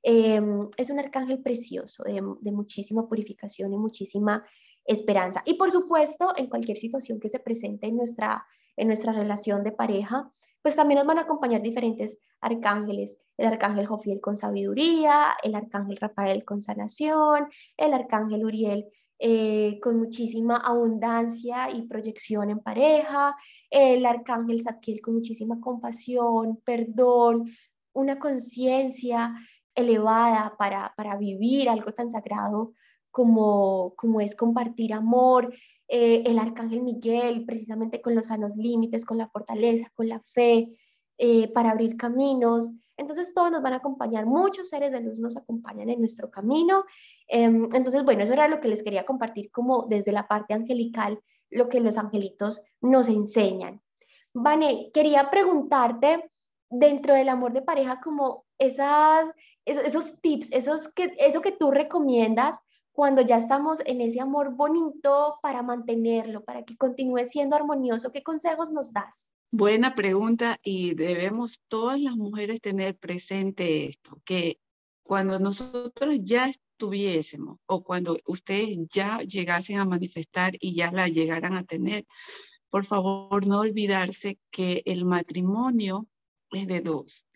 Em, 0.02 0.68
es 0.76 0.90
un 0.90 0.98
arcángel 0.98 1.42
precioso, 1.42 2.04
de, 2.04 2.52
muchísima 2.52 3.06
purificación 3.06 3.72
y 3.72 3.76
muchísima 3.76 4.44
esperanza. 4.84 5.42
Y 5.44 5.54
por 5.54 5.70
supuesto, 5.70 6.32
en 6.36 6.48
cualquier 6.48 6.78
situación 6.78 7.20
que 7.20 7.28
se 7.28 7.38
presente 7.38 7.86
en 7.86 7.96
nuestra, 7.96 8.46
en 8.76 8.86
nuestra 8.86 9.12
relación 9.12 9.62
de 9.62 9.72
pareja, 9.72 10.32
pues 10.62 10.76
también 10.76 10.98
nos 10.98 11.06
van 11.06 11.18
a 11.18 11.22
acompañar 11.22 11.62
diferentes 11.62 12.18
arcángeles, 12.40 13.18
el 13.36 13.46
arcángel 13.46 13.86
Jofiel 13.86 14.20
con 14.20 14.36
sabiduría, 14.36 15.34
el 15.42 15.54
arcángel 15.54 15.96
Rafael 15.96 16.44
con 16.44 16.62
sanación, 16.62 17.48
el 17.76 17.92
arcángel 17.92 18.44
Uriel 18.44 18.86
eh, 19.18 19.78
con 19.82 19.98
muchísima 19.98 20.56
abundancia 20.56 21.70
y 21.70 21.82
proyección 21.82 22.48
en 22.48 22.60
pareja, 22.60 23.36
el 23.68 24.06
arcángel 24.06 24.62
Zadkiel 24.62 25.02
con 25.02 25.14
muchísima 25.14 25.60
compasión, 25.60 26.58
perdón, 26.64 27.50
una 27.92 28.18
conciencia 28.18 29.34
elevada 29.74 30.54
para, 30.58 30.92
para 30.96 31.16
vivir 31.16 31.68
algo 31.68 31.92
tan 31.92 32.10
sagrado 32.10 32.72
como, 33.10 33.94
como 33.96 34.20
es 34.20 34.34
compartir 34.34 34.92
amor, 34.92 35.52
eh, 35.88 36.22
el 36.26 36.38
arcángel 36.38 36.82
Miguel, 36.82 37.44
precisamente 37.44 38.00
con 38.00 38.14
los 38.14 38.26
sanos 38.26 38.56
límites, 38.56 39.04
con 39.04 39.18
la 39.18 39.28
fortaleza, 39.28 39.90
con 39.94 40.08
la 40.08 40.20
fe, 40.20 40.78
eh, 41.18 41.48
para 41.52 41.72
abrir 41.72 41.96
caminos. 41.96 42.72
Entonces 42.96 43.34
todos 43.34 43.50
nos 43.50 43.62
van 43.62 43.72
a 43.72 43.76
acompañar, 43.76 44.26
muchos 44.26 44.68
seres 44.68 44.92
de 44.92 45.00
luz 45.00 45.18
nos 45.18 45.36
acompañan 45.36 45.90
en 45.90 45.98
nuestro 45.98 46.30
camino. 46.30 46.84
Em, 47.26 47.68
entonces, 47.72 48.04
bueno, 48.04 48.22
eso 48.22 48.32
era 48.32 48.46
lo 48.46 48.60
que 48.60 48.68
les 48.68 48.82
quería 48.82 49.04
compartir 49.04 49.50
como 49.50 49.86
desde 49.88 50.12
la 50.12 50.28
parte 50.28 50.54
angelical, 50.54 51.20
lo 51.50 51.68
que 51.68 51.80
los 51.80 51.98
angelitos 51.98 52.62
nos 52.80 53.08
enseñan. 53.08 53.82
Vane, 54.32 54.90
quería 54.94 55.28
preguntarte 55.28 56.30
dentro 56.68 57.14
del 57.14 57.28
amor 57.28 57.52
de 57.52 57.62
pareja 57.62 58.00
como 58.00 58.44
esas, 58.60 59.30
esos, 59.64 60.20
tips, 60.20 60.52
esos 60.52 60.88
que, 60.94 61.12
eso 61.18 61.40
que 61.40 61.50
tú 61.50 61.72
recomiendas 61.72 62.56
cuando 62.92 63.22
ya 63.22 63.38
estamos 63.38 63.80
en 63.86 64.00
ese 64.00 64.20
amor 64.20 64.54
bonito 64.54 65.38
para 65.42 65.62
mantenerlo, 65.62 66.44
para 66.44 66.64
que 66.64 66.76
continúe 66.76 67.24
siendo 67.24 67.56
armonioso, 67.56 68.12
¿qué 68.12 68.22
consejos 68.22 68.70
nos 68.70 68.92
das? 68.92 69.32
Buena 69.50 69.94
pregunta 69.94 70.58
y 70.62 70.94
debemos 70.94 71.60
todas 71.66 72.00
las 72.00 72.16
mujeres 72.16 72.60
tener 72.60 72.96
presente 72.96 73.86
esto, 73.86 74.20
que 74.24 74.60
cuando 75.02 75.40
nosotros 75.40 76.20
ya 76.22 76.48
estuviésemos 76.48 77.58
o 77.66 77.82
cuando 77.82 78.18
ustedes 78.26 78.76
ya 78.88 79.18
llegasen 79.18 79.78
a 79.78 79.84
manifestar 79.84 80.52
y 80.60 80.74
ya 80.74 80.92
la 80.92 81.08
llegaran 81.08 81.54
a 81.54 81.64
tener, 81.64 82.06
por 82.68 82.84
favor 82.84 83.46
no 83.46 83.60
olvidarse 83.60 84.38
que 84.50 84.82
el 84.84 85.04
matrimonio 85.04 86.06
es 86.52 86.66
de 86.66 86.80
dos 86.80 87.26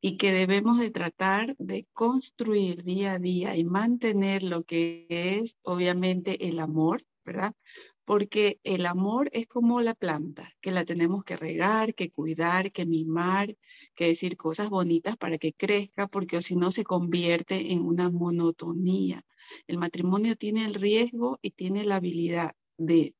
y 0.00 0.16
que 0.16 0.32
debemos 0.32 0.78
de 0.78 0.90
tratar 0.90 1.56
de 1.58 1.86
construir 1.92 2.82
día 2.82 3.14
a 3.14 3.18
día 3.18 3.56
y 3.56 3.64
mantener 3.64 4.42
lo 4.42 4.64
que 4.64 5.06
es 5.08 5.56
obviamente 5.62 6.48
el 6.48 6.60
amor, 6.60 7.04
¿verdad? 7.24 7.54
Porque 8.04 8.60
el 8.62 8.86
amor 8.86 9.30
es 9.32 9.48
como 9.48 9.80
la 9.80 9.94
planta, 9.94 10.52
que 10.60 10.70
la 10.70 10.84
tenemos 10.84 11.24
que 11.24 11.36
regar, 11.36 11.94
que 11.94 12.10
cuidar, 12.10 12.70
que 12.70 12.86
mimar, 12.86 13.56
que 13.94 14.06
decir 14.06 14.36
cosas 14.36 14.68
bonitas 14.68 15.16
para 15.16 15.38
que 15.38 15.52
crezca, 15.52 16.06
porque 16.06 16.40
si 16.40 16.54
no 16.54 16.70
se 16.70 16.84
convierte 16.84 17.72
en 17.72 17.82
una 17.82 18.10
monotonía. 18.10 19.24
El 19.66 19.78
matrimonio 19.78 20.36
tiene 20.36 20.64
el 20.64 20.74
riesgo 20.74 21.38
y 21.42 21.50
tiene 21.50 21.84
la 21.84 21.96
habilidad 21.96 22.54
de 22.78 23.14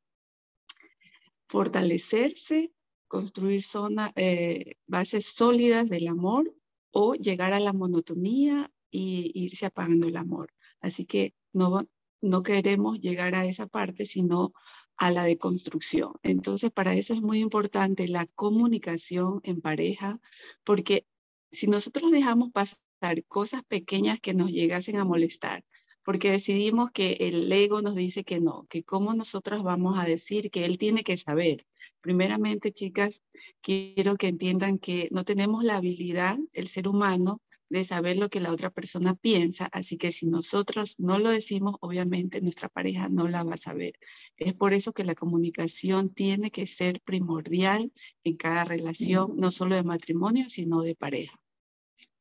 fortalecerse 1.48 2.70
construir 3.08 3.62
zona, 3.62 4.12
eh, 4.16 4.74
bases 4.86 5.26
sólidas 5.26 5.88
del 5.88 6.08
amor 6.08 6.52
o 6.98 7.14
llegar 7.14 7.52
a 7.52 7.60
la 7.60 7.74
monotonía 7.74 8.72
y 8.90 9.30
irse 9.34 9.66
apagando 9.66 10.08
el 10.08 10.16
amor. 10.16 10.54
Así 10.80 11.04
que 11.04 11.34
no, 11.52 11.86
no 12.22 12.42
queremos 12.42 13.02
llegar 13.02 13.34
a 13.34 13.44
esa 13.44 13.66
parte, 13.66 14.06
sino 14.06 14.54
a 14.96 15.10
la 15.10 15.24
deconstrucción. 15.24 16.14
Entonces, 16.22 16.70
para 16.70 16.94
eso 16.94 17.12
es 17.12 17.20
muy 17.20 17.40
importante 17.40 18.08
la 18.08 18.24
comunicación 18.24 19.40
en 19.42 19.60
pareja, 19.60 20.18
porque 20.64 21.06
si 21.52 21.66
nosotros 21.66 22.10
dejamos 22.10 22.50
pasar 22.50 23.22
cosas 23.28 23.62
pequeñas 23.68 24.18
que 24.18 24.32
nos 24.32 24.50
llegasen 24.50 24.96
a 24.96 25.04
molestar, 25.04 25.66
porque 26.06 26.30
decidimos 26.30 26.92
que 26.92 27.16
el 27.18 27.50
ego 27.50 27.82
nos 27.82 27.96
dice 27.96 28.22
que 28.22 28.38
no, 28.38 28.64
que 28.70 28.84
cómo 28.84 29.12
nosotros 29.12 29.64
vamos 29.64 29.98
a 29.98 30.04
decir 30.04 30.52
que 30.52 30.64
él 30.64 30.78
tiene 30.78 31.02
que 31.02 31.16
saber. 31.16 31.66
Primeramente, 32.00 32.70
chicas, 32.70 33.22
quiero 33.60 34.16
que 34.16 34.28
entiendan 34.28 34.78
que 34.78 35.08
no 35.10 35.24
tenemos 35.24 35.64
la 35.64 35.74
habilidad, 35.74 36.38
el 36.52 36.68
ser 36.68 36.86
humano, 36.86 37.42
de 37.70 37.82
saber 37.82 38.18
lo 38.18 38.28
que 38.28 38.38
la 38.38 38.52
otra 38.52 38.70
persona 38.70 39.16
piensa, 39.16 39.66
así 39.72 39.96
que 39.96 40.12
si 40.12 40.26
nosotros 40.26 40.94
no 41.00 41.18
lo 41.18 41.30
decimos, 41.30 41.74
obviamente 41.80 42.40
nuestra 42.40 42.68
pareja 42.68 43.08
no 43.08 43.26
la 43.26 43.42
va 43.42 43.54
a 43.54 43.56
saber. 43.56 43.98
Es 44.36 44.54
por 44.54 44.74
eso 44.74 44.92
que 44.92 45.02
la 45.02 45.16
comunicación 45.16 46.14
tiene 46.14 46.52
que 46.52 46.68
ser 46.68 47.00
primordial 47.00 47.92
en 48.22 48.36
cada 48.36 48.64
relación, 48.64 49.32
no 49.34 49.50
solo 49.50 49.74
de 49.74 49.82
matrimonio, 49.82 50.48
sino 50.48 50.82
de 50.82 50.94
pareja. 50.94 51.36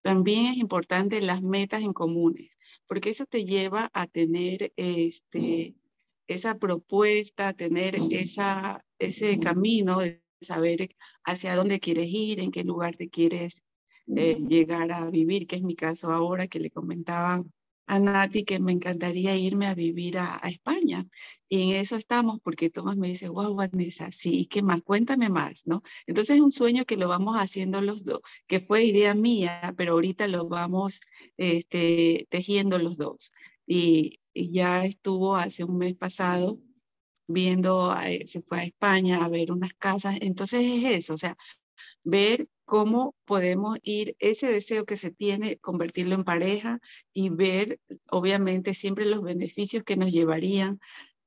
También 0.02 0.48
es 0.48 0.58
importante 0.58 1.22
las 1.22 1.44
metas 1.44 1.84
en 1.84 1.94
comunes, 1.94 2.50
porque 2.88 3.10
eso 3.10 3.26
te 3.26 3.46
lleva 3.46 3.90
a 3.94 4.08
tener 4.08 4.74
este, 4.76 5.76
esa 6.28 6.58
propuesta, 6.58 7.50
a 7.50 7.54
tener 7.54 7.96
esa, 8.12 8.84
ese 9.00 9.40
camino 9.40 10.00
de 10.00 10.22
saber 10.42 10.96
hacia 11.24 11.56
dónde 11.56 11.80
quieres 11.80 12.08
ir, 12.10 12.40
en 12.40 12.52
qué 12.52 12.64
lugar 12.64 12.96
te 12.96 13.10
quieres 13.10 13.64
eh, 14.08 14.38
llegar 14.48 14.92
a 14.92 15.10
vivir, 15.10 15.48
que 15.48 15.56
es 15.56 15.64
mi 15.64 15.76
caso 15.76 16.12
ahora, 16.12 16.48
que 16.48 16.60
le 16.60 16.70
comentaba 16.70 17.44
a 17.88 18.00
Nati 18.00 18.44
que 18.44 18.60
me 18.60 18.72
encantaría 18.72 19.36
irme 19.36 19.68
a 19.68 19.76
vivir 19.76 20.18
a, 20.18 20.38
España. 20.44 21.06
Y 21.50 21.62
en 21.64 21.76
eso 21.78 21.96
estamos, 21.96 22.40
porque 22.42 22.70
Tomás 22.70 22.98
me 22.98 23.08
dice, 23.10 23.30
wow, 23.30 23.54
Vanessa, 23.56 24.12
sí, 24.12 24.48
¿qué 24.48 24.62
más? 24.64 24.82
Cuéntame 24.82 25.30
más, 25.30 25.62
¿no? 25.66 25.84
Entonces 26.08 26.38
es 26.38 26.42
un 26.42 26.52
sueño 26.52 26.86
que 26.86 26.98
lo 26.98 27.08
vamos 27.08 27.38
haciendo 27.38 27.82
los 27.82 28.04
dos, 28.04 28.22
que 28.48 28.60
fue 28.60 28.86
idea 28.86 29.14
mía, 29.14 29.74
pero 29.78 29.94
ahorita 29.94 30.28
lo 30.28 30.48
vamos 30.48 31.02
este, 31.38 32.28
tejiendo 32.30 32.80
los 32.80 32.98
dos. 32.98 33.32
Y, 33.68 34.20
y 34.34 34.52
ya 34.52 34.86
estuvo 34.86 35.36
hace 35.36 35.64
un 35.64 35.78
mes 35.78 35.96
pasado 35.96 36.60
viendo, 37.28 37.96
eh, 38.02 38.26
se 38.28 38.42
fue 38.42 38.60
a 38.60 38.64
España 38.64 39.24
a 39.24 39.30
ver 39.30 39.52
unas 39.52 39.74
casas. 39.74 40.18
Entonces 40.22 40.62
es 40.62 40.84
eso, 40.86 41.14
o 41.14 41.18
sea, 41.18 41.38
ver 42.04 42.48
cómo 42.66 43.16
podemos 43.26 43.78
ir 43.84 44.16
ese 44.20 44.48
deseo 44.48 44.86
que 44.86 44.98
se 44.98 45.12
tiene, 45.12 45.58
convertirlo 45.58 46.16
en 46.16 46.24
pareja 46.24 46.80
y 47.14 47.30
ver, 47.30 47.80
obviamente, 48.10 48.74
siempre 48.74 49.06
los 49.06 49.22
beneficios 49.22 49.84
que 49.84 49.98
nos 49.98 50.12
llevarían. 50.12 50.80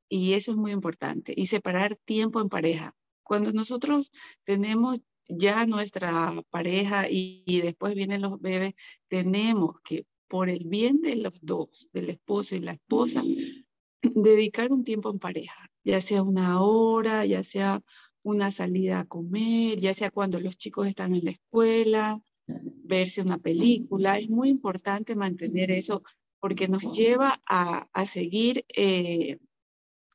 Y 0.09 0.35
eso 0.35 0.53
es 0.53 0.59
muy 0.59 0.73
importante. 0.73 1.33
Y 1.37 1.47
separar 1.47 1.97
tiempo 1.97 2.41
en 2.41 2.49
pareja. 2.49 2.95
Cuando 3.23 3.53
nosotros 3.53 4.11
tenemos 4.45 5.01
ya 5.29 5.67
nuestra 5.67 6.43
pareja 6.51 7.07
y, 7.11 7.61
después 7.63 7.95
vienen 7.95 8.23
los 8.23 8.41
bebés, 8.41 8.75
tenemos 9.09 9.77
que, 9.85 10.07
por 10.27 10.49
el 10.49 10.65
bien 10.65 11.01
de 11.01 11.17
los 11.17 11.39
dos, 11.43 11.89
del 11.93 12.11
esposo 12.11 12.57
y 12.57 12.61
la 12.61 12.73
esposa, 12.73 13.23
dedicar 14.03 14.73
un 14.73 14.85
tiempo 14.85 15.11
en 15.11 15.19
pareja, 15.19 15.71
ya 15.85 16.01
sea 16.01 16.23
una 16.23 16.63
hora, 16.63 17.27
ya 17.27 17.45
sea 17.45 17.83
una 18.23 18.51
salida 18.51 19.01
a 19.01 19.05
comer, 19.05 19.79
ya 19.79 19.95
sea 19.95 20.11
cuando 20.11 20.41
los 20.41 20.57
chicos 20.57 20.87
están 20.87 21.15
en 21.15 21.25
la 21.27 21.31
escuela, 21.33 22.21
verse 22.47 23.23
una 23.23 23.39
película. 23.39 24.19
Es 24.19 24.29
muy 24.29 24.49
importante 24.49 25.15
mantener 25.15 25.71
eso 25.71 26.03
porque 26.41 26.69
nos 26.69 26.83
lleva 26.97 27.43
a, 27.47 27.89
a 27.93 28.07
seguir 28.07 28.65
eh, 28.75 29.39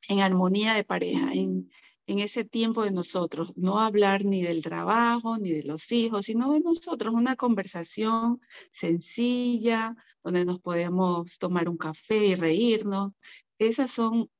en 0.08 0.20
armonía 0.20 0.74
de 0.74 0.84
pareja, 0.84 1.32
en, 1.32 1.70
en 2.06 2.18
ese 2.18 2.44
tiempo 2.44 2.82
de 2.82 2.90
nosotros, 2.90 3.56
no 3.56 3.78
hablar 3.80 4.24
ni 4.24 4.42
del 4.42 4.62
trabajo, 4.62 5.38
ni 5.38 5.50
de 5.50 5.62
los 5.62 5.90
hijos, 5.92 6.26
sino 6.26 6.52
de 6.52 6.60
nosotros, 6.60 7.14
una 7.14 7.36
conversación 7.36 8.40
sencilla, 8.72 9.96
donde 10.22 10.44
nos 10.44 10.60
podemos 10.60 11.38
tomar 11.38 11.68
un 11.68 11.76
café 11.76 12.26
y 12.26 12.34
reírnos. 12.34 13.12
Esas 13.58 13.90
son 13.90 14.30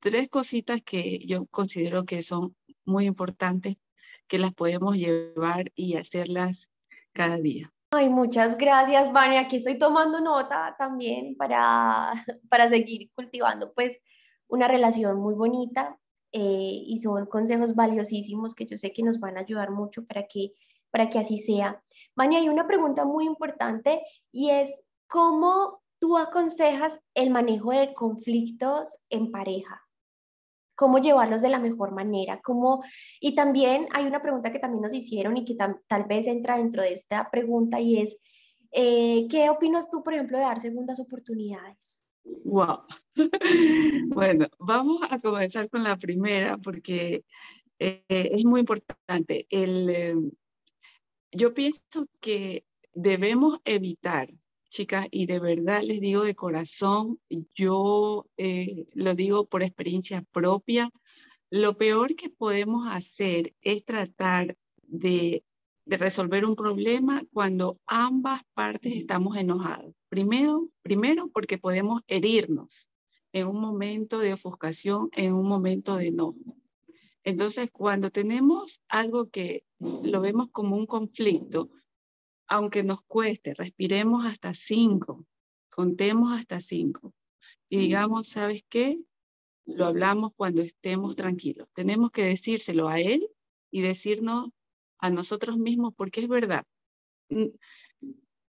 tres 0.00 0.28
cositas 0.28 0.82
que 0.82 1.24
yo 1.26 1.46
considero 1.46 2.04
que 2.04 2.22
son 2.22 2.54
muy 2.84 3.06
importantes 3.06 3.76
que 4.28 4.38
las 4.38 4.54
podemos 4.54 4.96
llevar 4.96 5.72
y 5.74 5.96
hacerlas 5.96 6.70
cada 7.12 7.38
día. 7.38 7.72
Ay, 7.92 8.08
muchas 8.08 8.58
gracias, 8.58 9.12
Vania. 9.12 9.40
Aquí 9.40 9.56
estoy 9.56 9.78
tomando 9.78 10.20
nota 10.20 10.74
también 10.78 11.36
para, 11.36 12.12
para 12.48 12.68
seguir 12.68 13.10
cultivando 13.14 13.72
pues 13.72 14.00
una 14.48 14.68
relación 14.68 15.18
muy 15.18 15.34
bonita 15.34 15.98
eh, 16.32 16.82
y 16.86 16.98
son 16.98 17.26
consejos 17.26 17.74
valiosísimos 17.74 18.54
que 18.54 18.66
yo 18.66 18.76
sé 18.76 18.92
que 18.92 19.02
nos 19.02 19.20
van 19.20 19.36
a 19.36 19.40
ayudar 19.40 19.70
mucho 19.70 20.04
para 20.04 20.26
que, 20.26 20.52
para 20.90 21.08
que 21.08 21.18
así 21.18 21.38
sea. 21.38 21.82
Vania, 22.16 22.38
hay 22.38 22.48
una 22.48 22.66
pregunta 22.66 23.04
muy 23.04 23.24
importante 23.24 24.02
y 24.32 24.50
es, 24.50 24.82
¿cómo 25.06 25.82
tú 26.00 26.18
aconsejas 26.18 27.00
el 27.14 27.30
manejo 27.30 27.70
de 27.70 27.94
conflictos 27.94 28.96
en 29.10 29.30
pareja? 29.30 29.80
cómo 30.74 30.98
llevarlos 30.98 31.40
de 31.40 31.48
la 31.48 31.58
mejor 31.58 31.92
manera, 31.92 32.40
cómo... 32.42 32.82
Y 33.20 33.34
también 33.34 33.86
hay 33.92 34.06
una 34.06 34.22
pregunta 34.22 34.50
que 34.50 34.58
también 34.58 34.82
nos 34.82 34.92
hicieron 34.92 35.36
y 35.36 35.44
que 35.44 35.54
tal 35.54 36.04
vez 36.04 36.26
entra 36.26 36.58
dentro 36.58 36.82
de 36.82 36.92
esta 36.92 37.30
pregunta 37.30 37.80
y 37.80 38.00
es, 38.00 38.16
eh, 38.72 39.28
¿qué 39.30 39.50
opinas 39.50 39.88
tú, 39.88 40.02
por 40.02 40.14
ejemplo, 40.14 40.36
de 40.36 40.44
dar 40.44 40.60
segundas 40.60 40.98
oportunidades? 40.98 42.03
Wow. 42.24 42.84
bueno, 44.08 44.48
vamos 44.58 45.00
a 45.10 45.18
comenzar 45.18 45.68
con 45.68 45.84
la 45.84 45.96
primera 45.96 46.56
porque 46.58 47.24
eh, 47.78 48.02
es 48.08 48.44
muy 48.44 48.60
importante. 48.60 49.46
Eh, 49.50 50.14
yo 51.32 51.54
pienso 51.54 52.06
que 52.20 52.64
debemos 52.94 53.58
evitar 53.64 54.28
chicas, 54.74 55.06
y 55.12 55.26
de 55.26 55.38
verdad 55.38 55.82
les 55.84 56.00
digo 56.00 56.24
de 56.24 56.34
corazón, 56.34 57.20
yo 57.54 58.26
eh, 58.36 58.86
lo 58.92 59.14
digo 59.14 59.46
por 59.46 59.62
experiencia 59.62 60.24
propia, 60.32 60.90
lo 61.48 61.78
peor 61.78 62.16
que 62.16 62.28
podemos 62.28 62.88
hacer 62.90 63.54
es 63.60 63.84
tratar 63.84 64.56
de, 64.82 65.44
de 65.86 65.96
resolver 65.96 66.44
un 66.44 66.56
problema 66.56 67.22
cuando 67.32 67.78
ambas 67.86 68.42
partes 68.54 68.96
estamos 68.96 69.36
enojados. 69.36 69.94
Primero, 70.08 70.68
primero 70.82 71.28
porque 71.28 71.58
podemos 71.58 72.00
herirnos 72.06 72.88
en 73.32 73.48
un 73.48 73.60
momento 73.60 74.18
de 74.18 74.32
ofuscación, 74.32 75.10
en 75.12 75.34
un 75.34 75.46
momento 75.46 75.96
de 75.96 76.08
enojo. 76.08 76.56
Entonces, 77.24 77.70
cuando 77.72 78.10
tenemos 78.10 78.82
algo 78.88 79.28
que 79.28 79.64
lo 79.78 80.20
vemos 80.20 80.48
como 80.52 80.76
un 80.76 80.86
conflicto, 80.86 81.70
aunque 82.46 82.84
nos 82.84 83.02
cueste, 83.02 83.54
respiremos 83.54 84.26
hasta 84.26 84.54
cinco, 84.54 85.26
contemos 85.70 86.32
hasta 86.32 86.60
cinco 86.60 87.14
y 87.68 87.78
digamos, 87.78 88.28
¿sabes 88.28 88.62
qué? 88.68 89.00
Lo 89.64 89.86
hablamos 89.86 90.32
cuando 90.36 90.62
estemos 90.62 91.16
tranquilos. 91.16 91.66
Tenemos 91.72 92.10
que 92.10 92.24
decírselo 92.24 92.88
a 92.88 93.00
él 93.00 93.26
y 93.70 93.80
decirnos 93.80 94.50
a 95.04 95.10
nosotros 95.10 95.58
mismos 95.58 95.92
porque 95.94 96.22
es 96.22 96.28
verdad. 96.28 96.64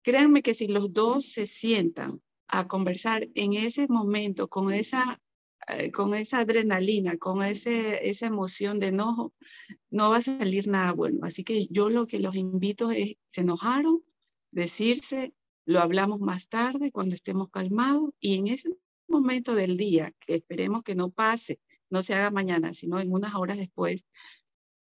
Créanme 0.02 0.42
que 0.42 0.54
si 0.54 0.68
los 0.68 0.94
dos 0.94 1.26
se 1.26 1.46
sientan 1.48 2.22
a 2.48 2.68
conversar 2.68 3.28
en 3.36 3.54
ese 3.54 3.88
momento 3.88 4.48
con 4.48 4.72
esa 4.72 5.20
eh, 5.68 5.92
con 5.92 6.14
esa 6.14 6.40
adrenalina, 6.40 7.18
con 7.18 7.44
ese, 7.44 8.08
esa 8.08 8.28
emoción 8.28 8.80
de 8.80 8.88
enojo, 8.88 9.34
no 9.90 10.12
va 10.12 10.18
a 10.18 10.22
salir 10.22 10.68
nada 10.68 10.94
bueno. 10.94 11.22
Así 11.24 11.44
que 11.44 11.68
yo 11.72 11.90
lo 11.90 12.06
que 12.06 12.20
los 12.20 12.36
invito 12.36 12.92
es, 12.92 13.16
se 13.30 13.42
enojaron, 13.42 14.04
decirse, 14.52 15.34
lo 15.66 15.80
hablamos 15.80 16.20
más 16.22 16.48
tarde 16.48 16.92
cuando 16.92 17.16
estemos 17.16 17.50
calmados 17.50 18.12
y 18.20 18.38
en 18.38 18.48
ese 18.48 18.70
momento 19.08 19.56
del 19.56 19.76
día, 19.76 20.14
que 20.20 20.36
esperemos 20.36 20.84
que 20.84 20.96
no 20.96 21.10
pase, 21.10 21.60
no 21.90 22.04
se 22.04 22.14
haga 22.14 22.30
mañana, 22.30 22.74
sino 22.76 23.00
en 23.00 23.12
unas 23.12 23.34
horas 23.34 23.58
después, 23.58 24.06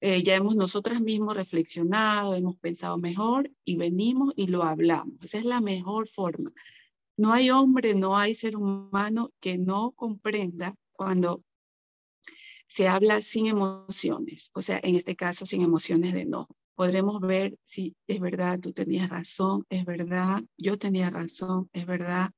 eh, 0.02 0.24
ya 0.24 0.36
hemos 0.36 0.56
nosotras 0.56 1.00
mismos 1.00 1.36
reflexionado, 1.36 2.34
hemos 2.34 2.58
pensado 2.58 2.98
mejor 2.98 3.52
y 3.64 3.78
venimos 3.78 4.34
y 4.36 4.48
lo 4.48 4.64
hablamos. 4.64 5.14
Esa 5.24 5.38
es 5.38 5.46
la 5.46 5.62
mejor 5.62 6.08
forma. 6.08 6.52
No 7.18 7.32
hay 7.34 7.52
hombre, 7.52 7.94
no 7.94 8.18
hay 8.18 8.34
ser 8.34 8.58
humano 8.58 9.32
que 9.40 9.60
no 9.60 9.92
comprenda 9.92 10.76
cuando 10.92 11.44
se 12.68 12.88
habla 12.88 13.22
sin 13.22 13.48
emociones, 13.48 14.50
o 14.54 14.62
sea, 14.62 14.80
en 14.82 14.96
este 14.96 15.16
caso 15.16 15.46
sin 15.46 15.62
emociones 15.62 16.14
de 16.14 16.22
enojo. 16.22 16.56
Podremos 16.74 17.20
ver 17.20 17.58
si 17.64 17.96
es 18.08 18.20
verdad, 18.20 18.60
tú 18.60 18.74
tenías 18.74 19.10
razón, 19.10 19.66
es 19.70 19.86
verdad, 19.86 20.42
yo 20.58 20.80
tenía 20.80 21.12
razón, 21.12 21.70
es 21.74 21.86
verdad, 21.86 22.32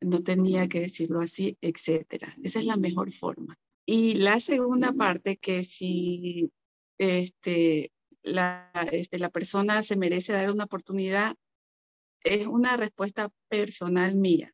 no 0.00 0.22
tenía 0.22 0.68
que 0.68 0.80
decirlo 0.80 1.20
así, 1.20 1.56
etcétera. 1.62 2.34
Esa 2.42 2.58
es 2.58 2.66
la 2.66 2.76
mejor 2.76 3.10
forma. 3.12 3.56
Y 3.86 4.14
la 4.14 4.40
segunda 4.40 4.92
parte, 4.92 5.36
que 5.36 5.62
si 5.64 6.50
este, 6.98 7.92
la, 8.22 8.70
este, 8.92 9.18
la 9.18 9.30
persona 9.30 9.82
se 9.82 9.96
merece 9.96 10.32
dar 10.32 10.50
una 10.50 10.64
oportunidad, 10.64 11.36
es 12.22 12.46
una 12.46 12.76
respuesta 12.76 13.30
personal 13.48 14.16
mía. 14.16 14.52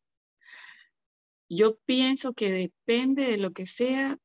Yo 1.49 1.77
pienso 1.85 2.33
que 2.33 2.51
depende 2.51 3.25
de 3.25 3.37
lo 3.37 3.51
que 3.51 3.65
sea, 3.65 4.17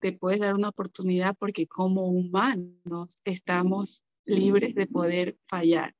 te 0.00 0.12
puedes 0.12 0.40
dar 0.40 0.54
una 0.54 0.68
oportunidad 0.68 1.36
porque 1.38 1.66
como 1.66 2.06
humanos 2.06 3.18
estamos 3.24 4.02
libres 4.24 4.74
de 4.74 4.86
poder 4.86 5.38
fallar, 5.46 5.94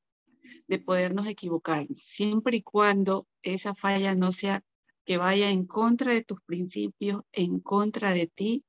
de 0.67 0.79
podernos 0.79 1.27
equivocar, 1.27 1.87
siempre 1.97 2.59
y 2.59 2.63
cuando 2.63 3.27
esa 3.43 3.75
falla 3.75 4.15
no 4.15 4.33
sea 4.33 4.63
que 5.05 5.19
vaya 5.19 5.51
en 5.51 5.67
contra 5.67 6.13
de 6.13 6.25
tus 6.25 6.41
principios, 6.43 7.23
en 7.33 7.61
contra 7.61 8.13
de 8.13 8.27
ti, 8.27 8.65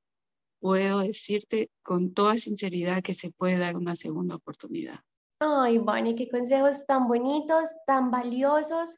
puedo 0.66 0.98
decirte 0.98 1.70
con 1.84 2.12
toda 2.12 2.34
sinceridad 2.38 3.00
que 3.00 3.14
se 3.14 3.30
puede 3.30 3.56
dar 3.56 3.76
una 3.76 3.94
segunda 3.94 4.34
oportunidad. 4.34 4.96
Ay, 5.38 5.78
Bonnie, 5.78 6.16
qué 6.16 6.28
consejos 6.28 6.84
tan 6.86 7.06
bonitos, 7.06 7.68
tan 7.86 8.10
valiosos. 8.10 8.96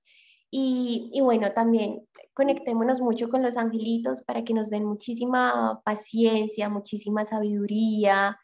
Y, 0.51 1.11
y, 1.13 1.21
bueno, 1.21 1.53
también 1.53 2.09
conectémonos 2.33 3.03
mucho 3.03 3.29
con 3.29 3.43
los 3.43 3.59
angelitos 3.59 4.23
para 4.23 4.45
que 4.45 4.55
nos 4.55 4.71
den 4.71 4.87
muchísima 4.87 5.83
paciencia, 5.85 6.71
muchísima 6.71 7.27
sabiduría, 7.27 8.39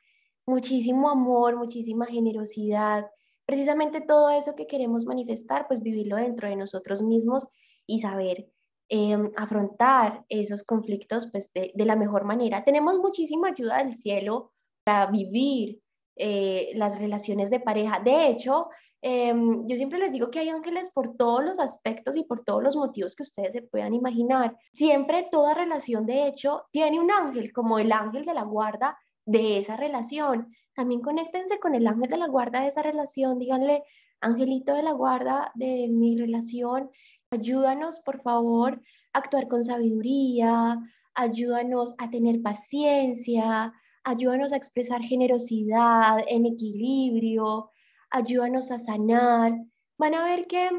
muchísimo 0.47 1.09
amor, 1.09 1.57
muchísima 1.57 2.05
generosidad. 2.05 3.07
Precisamente 3.47 4.03
todo 4.03 4.29
eso 4.29 4.55
que 4.55 4.67
queremos 4.67 5.07
manifestar, 5.07 5.67
pues 5.67 5.81
vivirlo 5.81 6.17
dentro 6.17 6.47
de 6.47 6.57
nosotros 6.57 7.01
mismos 7.01 7.49
y 7.87 8.01
saber 8.01 8.51
Em, 8.91 9.31
afrontar 9.37 10.27
esos 10.29 10.63
conflictos 10.63 11.31
pues, 11.33 11.51
de, 11.55 11.73
la 11.87 11.97
mejor 11.97 12.25
manera. 12.25 12.65
Tenemos 12.65 12.99
muchísima 12.99 13.49
ayuda 13.49 13.79
del 13.79 13.95
cielo 13.95 14.53
para 14.85 15.11
vivir 15.11 15.81
eh, 16.17 16.71
las 16.75 16.99
relaciones 16.99 17.49
de 17.49 17.61
pareja. 17.61 18.01
De 18.01 18.29
hecho, 18.29 18.69
em, 19.01 19.67
yo 19.67 19.77
siempre 19.77 19.99
les 19.99 20.13
digo 20.13 20.31
que 20.31 20.41
hay 20.41 20.51
ángeles 20.51 20.91
por 20.91 21.17
todos 21.17 21.43
los 21.43 21.59
aspectos 21.59 22.15
y 22.17 22.25
por 22.25 22.45
todos 22.45 22.63
los 22.63 22.77
motivos 22.77 23.17
que 23.17 23.23
ustedes 23.23 23.55
se 23.55 23.63
puedan 23.63 23.95
imaginar. 23.95 24.55
Siempre 24.75 25.29
toda 25.31 25.55
relación, 25.55 26.05
de 26.05 26.27
hecho, 26.27 26.65
tiene 26.71 27.01
un 27.01 27.11
ángel, 27.11 27.55
como 27.55 27.79
el 27.79 27.91
ángel 27.91 28.27
de 28.27 28.35
la 28.35 28.43
guarda 28.43 28.99
de 29.25 29.59
esa 29.59 29.77
relación. 29.79 30.55
También 30.75 31.01
conéctense 31.01 31.59
con 31.59 31.75
el 31.75 31.87
ángel 31.87 32.11
de 32.11 32.19
la 32.19 32.29
guarda 32.29 32.61
de 32.61 32.69
esa 32.69 32.83
relación. 32.83 33.39
Díganle, 33.39 33.83
angelito 34.25 34.75
de 34.75 34.83
la 34.83 34.93
guarda 34.93 35.53
de 35.55 35.89
mi 35.89 36.17
relación, 36.17 36.91
Ayúdanos, 37.35 37.99
por 37.99 38.23
favor, 38.23 38.81
a 39.13 39.19
actuar 39.19 39.49
con 39.49 39.65
sabiduría, 39.65 40.79
ayúdanos 41.15 41.93
a 41.99 42.09
tener 42.09 42.41
paciencia, 42.43 43.73
ayúdanos 44.05 44.53
a 44.53 44.57
expresar 44.57 45.03
generosidad 45.03 46.19
en 46.29 46.47
equilibrio, 46.47 47.73
ayúdanos 48.11 48.71
a 48.71 48.79
sanar. 48.79 49.53
Van 49.99 50.15
a 50.15 50.23
ver 50.23 50.47
que 50.47 50.71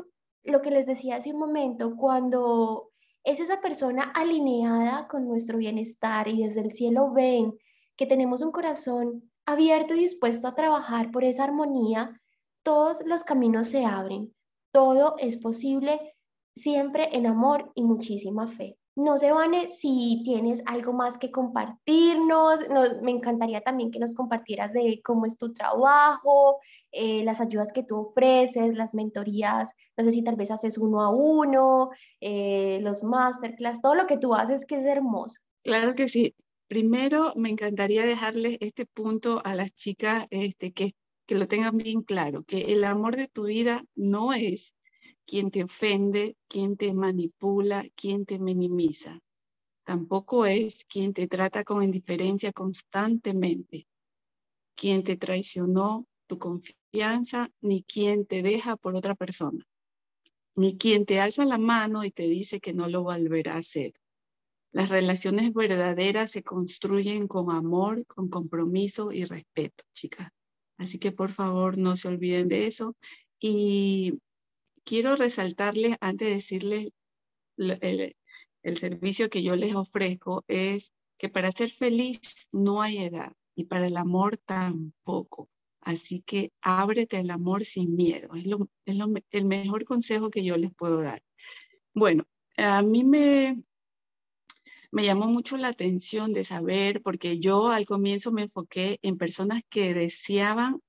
lo 0.45 0.61
que 0.61 0.71
les 0.71 0.85
decía 0.85 1.17
hace 1.17 1.33
un 1.33 1.39
momento, 1.39 1.97
cuando 1.97 2.91
es 3.25 3.41
esa 3.41 3.59
persona 3.59 4.03
alineada 4.15 5.09
con 5.09 5.27
nuestro 5.27 5.57
bienestar 5.57 6.29
y 6.29 6.41
desde 6.41 6.61
el 6.61 6.71
cielo 6.71 7.11
ven 7.11 7.53
que 7.97 8.05
tenemos 8.05 8.41
un 8.41 8.53
corazón 8.53 9.29
abierto 9.45 9.93
y 9.93 9.99
dispuesto 9.99 10.47
a 10.47 10.55
trabajar 10.55 11.11
por 11.11 11.25
esa 11.25 11.43
armonía, 11.43 12.21
todos 12.63 13.05
los 13.05 13.25
caminos 13.25 13.67
se 13.67 13.83
abren, 13.83 14.33
todo 14.71 15.15
es 15.17 15.35
posible 15.35 16.14
siempre 16.55 17.09
en 17.15 17.27
amor 17.27 17.71
y 17.75 17.83
muchísima 17.83 18.47
fe. 18.47 18.77
No 18.97 19.17
se 19.17 19.33
vane 19.33 19.69
si 19.69 20.21
tienes 20.23 20.61
algo 20.65 20.93
más 20.93 21.17
que 21.17 21.29
compartirnos. 21.29 22.61
me 23.01 23.11
encantaría 23.11 23.59
también 23.59 23.91
que 23.91 23.99
nos 23.99 24.13
compartieras 24.13 24.71
de 24.71 25.01
cómo 25.03 25.25
es 25.25 25.37
tu 25.37 25.53
trabajo, 25.53 26.59
eh, 26.93 27.21
las 27.25 27.41
ayudas 27.41 27.73
que 27.73 27.83
tú 27.83 27.97
ofreces, 27.97 28.73
las 28.73 28.93
mentorías. 28.93 29.71
No 29.97 30.05
sé 30.05 30.11
si 30.11 30.23
tal 30.23 30.37
vez 30.37 30.49
haces 30.49 30.77
uno 30.77 31.01
a 31.01 31.09
uno, 31.09 31.89
eh, 32.21 32.79
los 32.81 33.03
masterclass, 33.03 33.81
todo 33.81 33.95
lo 33.95 34.07
que 34.07 34.17
tú 34.17 34.33
haces 34.33 34.65
que 34.65 34.75
es 34.75 34.85
hermoso. 34.85 35.41
Claro 35.63 35.93
que 35.93 36.07
sí. 36.07 36.33
Primero, 36.67 37.33
me 37.35 37.49
encantaría 37.49 38.05
dejarles 38.05 38.57
este 38.61 38.85
punto 38.85 39.41
a 39.43 39.55
las 39.55 39.73
chicas 39.73 40.25
este, 40.31 40.71
que, 40.71 40.95
que 41.25 41.35
lo 41.35 41.47
tengan 41.47 41.77
bien 41.77 42.01
claro, 42.01 42.43
que 42.43 42.73
el 42.73 42.83
amor 42.85 43.17
de 43.17 43.27
tu 43.27 43.45
vida 43.45 43.83
no 43.93 44.33
es 44.33 44.74
quien 45.25 45.51
te 45.51 45.63
ofende, 45.63 46.35
quien 46.47 46.77
te 46.77 46.93
manipula, 46.93 47.85
quien 47.95 48.25
te 48.25 48.39
minimiza. 48.39 49.19
Tampoco 49.85 50.45
es 50.45 50.85
quien 50.85 51.13
te 51.13 51.27
trata 51.27 51.63
con 51.63 51.83
indiferencia 51.83 52.51
constantemente, 52.51 53.87
quien 54.75 55.03
te 55.03 55.15
traicionó 55.17 56.07
tu 56.27 56.39
confianza, 56.39 57.51
ni 57.61 57.83
quien 57.83 58.25
te 58.25 58.41
deja 58.41 58.77
por 58.77 58.95
otra 58.95 59.15
persona, 59.15 59.65
ni 60.55 60.77
quien 60.77 61.05
te 61.05 61.19
alza 61.19 61.45
la 61.45 61.57
mano 61.57 62.03
y 62.03 62.11
te 62.11 62.23
dice 62.23 62.59
que 62.59 62.73
no 62.73 62.87
lo 62.87 63.03
volverá 63.03 63.55
a 63.55 63.59
hacer. 63.59 63.93
Las 64.71 64.89
relaciones 64.89 65.53
verdaderas 65.53 66.31
se 66.31 66.43
construyen 66.43 67.27
con 67.27 67.51
amor, 67.51 68.05
con 68.07 68.27
compromiso 68.27 69.11
y 69.11 69.23
respeto, 69.23 69.85
chicas. 69.93 70.29
Así 70.77 70.99
que 70.99 71.11
por 71.11 71.31
favor 71.31 71.77
no 71.77 71.95
se 71.95 72.09
olviden 72.09 72.49
de 72.49 72.67
eso. 72.67 72.95
Y 73.39 74.19
quiero 74.85 75.15
resaltarles, 75.15 75.97
antes 75.99 76.29
de 76.29 76.35
decirles 76.35 76.89
el, 77.57 78.15
servicio 78.77 79.29
que 79.29 79.43
yo 79.43 79.55
les 79.55 79.75
ofrezco, 79.75 80.43
es 80.47 80.93
que 81.17 81.29
para 81.29 81.51
ser 81.51 81.69
feliz 81.69 82.47
no 82.51 82.81
hay 82.81 82.99
edad 82.99 83.33
y 83.55 83.65
para 83.65 83.87
el 83.87 83.97
amor 83.97 84.37
tampoco. 84.37 85.49
Así 85.81 86.21
que 86.21 86.51
ábrete 86.61 87.17
al 87.17 87.29
amor 87.29 87.65
sin 87.65 87.95
miedo. 87.95 88.29
Es, 88.35 88.45
el 89.31 89.45
mejor 89.45 89.85
consejo 89.85 90.29
que 90.29 90.43
yo 90.43 90.57
les 90.57 90.73
puedo 90.73 91.01
dar. 91.01 91.21
Bueno, 91.93 92.25
a 92.57 92.81
mí 92.81 93.03
me, 93.03 93.63
me 94.91 95.05
llamó 95.05 95.27
mucho 95.27 95.57
la 95.57 95.67
atención 95.69 96.33
de 96.33 96.43
saber, 96.43 97.01
porque 97.01 97.39
yo 97.39 97.69
al 97.69 97.85
comienzo 97.85 98.31
me 98.31 98.43
enfoqué 98.43 98.99
en 99.03 99.17
personas 99.17 99.61
que 99.69 99.93
deseaban 99.93 100.81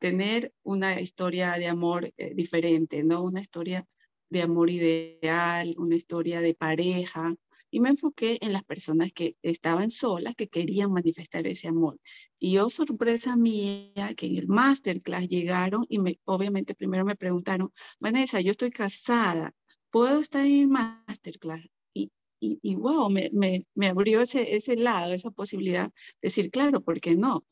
tener 0.00 0.52
una 0.64 1.00
historia 1.00 1.52
de 1.52 1.68
amor 1.68 2.12
eh, 2.16 2.34
diferente, 2.34 3.04
¿no? 3.04 3.22
Una 3.22 3.40
historia 3.42 3.86
de 4.30 4.42
amor 4.42 4.70
ideal, 4.70 5.74
una 5.78 5.94
historia 5.94 6.40
de 6.40 6.54
pareja. 6.54 7.34
Y 7.70 7.80
me 7.80 7.90
enfoqué 7.90 8.38
en 8.40 8.52
las 8.52 8.64
personas 8.64 9.12
que 9.12 9.36
estaban 9.42 9.90
solas, 9.90 10.34
que 10.34 10.48
querían 10.48 10.90
manifestar 10.90 11.46
ese 11.46 11.68
amor. 11.68 12.00
Y 12.38 12.52
yo, 12.52 12.68
sorpresa 12.70 13.36
mía, 13.36 14.14
que 14.16 14.26
en 14.26 14.36
el 14.36 14.48
masterclass 14.48 15.28
llegaron 15.28 15.84
y 15.88 15.98
me, 16.00 16.18
obviamente 16.24 16.74
primero 16.74 17.04
me 17.04 17.14
preguntaron, 17.14 17.70
Vanessa, 18.00 18.40
yo 18.40 18.50
estoy 18.50 18.70
casada, 18.70 19.52
¿puedo 19.90 20.18
estar 20.18 20.46
en 20.46 20.62
el 20.62 20.68
masterclass? 20.68 21.64
Y, 21.94 22.10
y, 22.40 22.58
y 22.62 22.74
wow, 22.74 23.10
me, 23.10 23.30
me, 23.32 23.66
me 23.74 23.88
abrió 23.88 24.22
ese, 24.22 24.56
ese 24.56 24.76
lado, 24.76 25.12
esa 25.12 25.30
posibilidad 25.30 25.88
de 25.88 25.92
decir, 26.22 26.50
claro, 26.50 26.80
¿por 26.80 27.00
qué 27.00 27.14
no? 27.14 27.44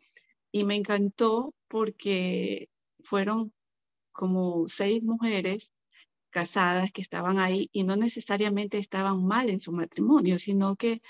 Y 0.51 0.65
me 0.65 0.77
encantó 0.77 1.55
porque 1.69 2.69
fueron 3.01 3.53
como 4.13 4.69
seis 4.69 5.03
mujeres 5.03 5.73
casadas 6.31 6.93
que 6.93 7.03
estaban 7.03 7.39
ahí 7.39 7.71
y 7.73 7.85
no 7.85 7.97
necesariamente 7.97 8.79
estaban 8.79 9.25
mal 9.25 9.51
en 9.51 9.61
su 9.61 9.73
matrimonio, 9.73 10.39
sino 10.39 10.77
que 10.77 11.01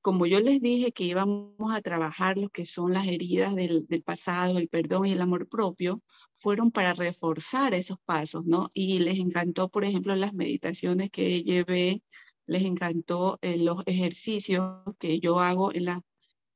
como 0.00 0.26
yo 0.26 0.40
les 0.40 0.60
dije 0.60 0.92
que 0.92 1.04
íbamos 1.04 1.74
a 1.74 1.82
trabajar 1.82 2.38
lo 2.38 2.48
que 2.50 2.64
son 2.64 2.94
las 2.94 3.06
heridas 3.06 3.54
del, 3.54 3.86
pasado, 4.04 4.58
el 4.58 4.68
perdón 4.68 5.06
y 5.06 5.12
el 5.12 5.20
amor 5.20 5.48
propio, 5.48 6.02
fueron 6.36 6.70
para 6.70 6.94
reforzar 6.94 7.74
esos 7.74 7.98
pasos, 8.04 8.44
¿no? 8.46 8.70
Y 8.72 9.00
les 9.00 9.18
encantó, 9.18 9.68
por 9.68 9.84
ejemplo, 9.84 10.14
las 10.16 10.32
meditaciones 10.32 11.10
que 11.10 11.42
llevé, 11.42 12.02
les 12.46 12.62
encantó 12.64 13.38
eh, 13.42 13.58
los 13.58 13.82
ejercicios 13.86 14.82
que 14.98 15.20
yo 15.20 15.40
hago 15.40 15.74
en, 15.74 15.84
la, 15.86 16.02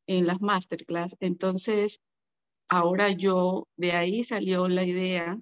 en 0.07 0.27
las 0.27 0.41
masterclass. 0.41 1.17
Entonces, 1.21 2.01
ahora 2.73 3.11
yo, 3.11 3.69
de 3.77 3.93
ahí 3.93 4.25
salió 4.25 4.67
la 4.67 4.85
idea 4.85 5.39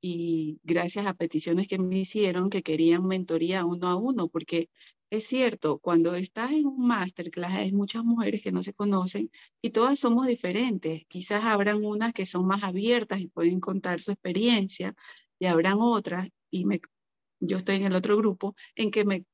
y 0.00 0.60
gracias 0.62 1.06
a 1.06 1.14
peticiones 1.14 1.66
que 1.68 1.78
me 1.78 1.98
hicieron 1.98 2.50
que 2.50 2.62
querían 2.62 3.04
mentoría 3.04 3.64
uno 3.64 3.88
a 3.88 3.96
uno, 3.96 4.28
porque 4.28 4.70
es 5.10 5.24
cierto, 5.26 5.78
cuando 5.80 6.14
estás 6.14 6.52
en 6.52 6.66
un 6.66 6.86
masterclass 6.86 7.54
hay 7.54 7.72
muchas 7.72 8.04
mujeres 8.04 8.42
que 8.42 8.52
no 8.52 8.62
se 8.62 8.74
conocen 8.74 9.30
y 9.60 9.70
todas 9.70 9.98
somos 9.98 10.28
diferentes. 10.28 11.04
Quizás 11.08 11.44
habrán 11.44 11.84
unas 11.84 12.12
que 12.12 12.26
son 12.26 12.46
más 12.46 12.62
abiertas 12.62 13.20
y 13.20 13.28
pueden 13.28 13.58
contar 13.60 14.00
su 14.00 14.12
experiencia 14.12 14.94
y 15.40 15.46
habrán 15.46 15.78
otras, 15.80 16.28
y 16.50 16.64
yo 17.40 17.56
estoy 17.56 17.76
en 17.76 17.84
el 17.86 17.96
otro 17.96 18.16
grupo, 18.16 18.54
en 18.76 18.92
que 18.92 19.04
me, 19.04 19.24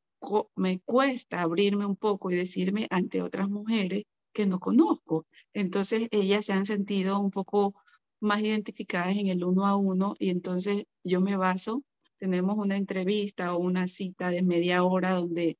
me 0.57 0.81
cuesta 0.81 1.43
abrirme 1.43 1.85
un 1.85 1.97
poco 1.97 2.31
y 2.31 2.37
decirme 2.37 2.87
ante 2.91 3.21
otras 3.21 3.51
mujeres 3.51 4.05
que 4.35 4.47
no 4.47 4.61
conozco. 4.61 5.27
Entonces 5.55 6.09
ellas 6.11 6.47
se 6.47 6.53
han 6.53 6.67
sentido 6.67 7.19
un 7.21 7.31
poco 7.31 7.75
más 8.21 8.41
identificadas 8.43 9.17
en 9.17 9.29
el 9.29 9.45
uno 9.45 9.67
a 9.67 9.77
uno 9.77 10.15
y 10.19 10.31
entonces 10.31 10.85
yo 11.05 11.21
me 11.21 11.37
baso, 11.37 11.83
tenemos 12.19 12.57
una 12.59 12.77
entrevista 12.77 13.55
o 13.55 13.59
una 13.61 13.89
cita 13.89 14.31
de 14.31 14.43
media 14.43 14.85
hora 14.85 15.13
donde 15.13 15.59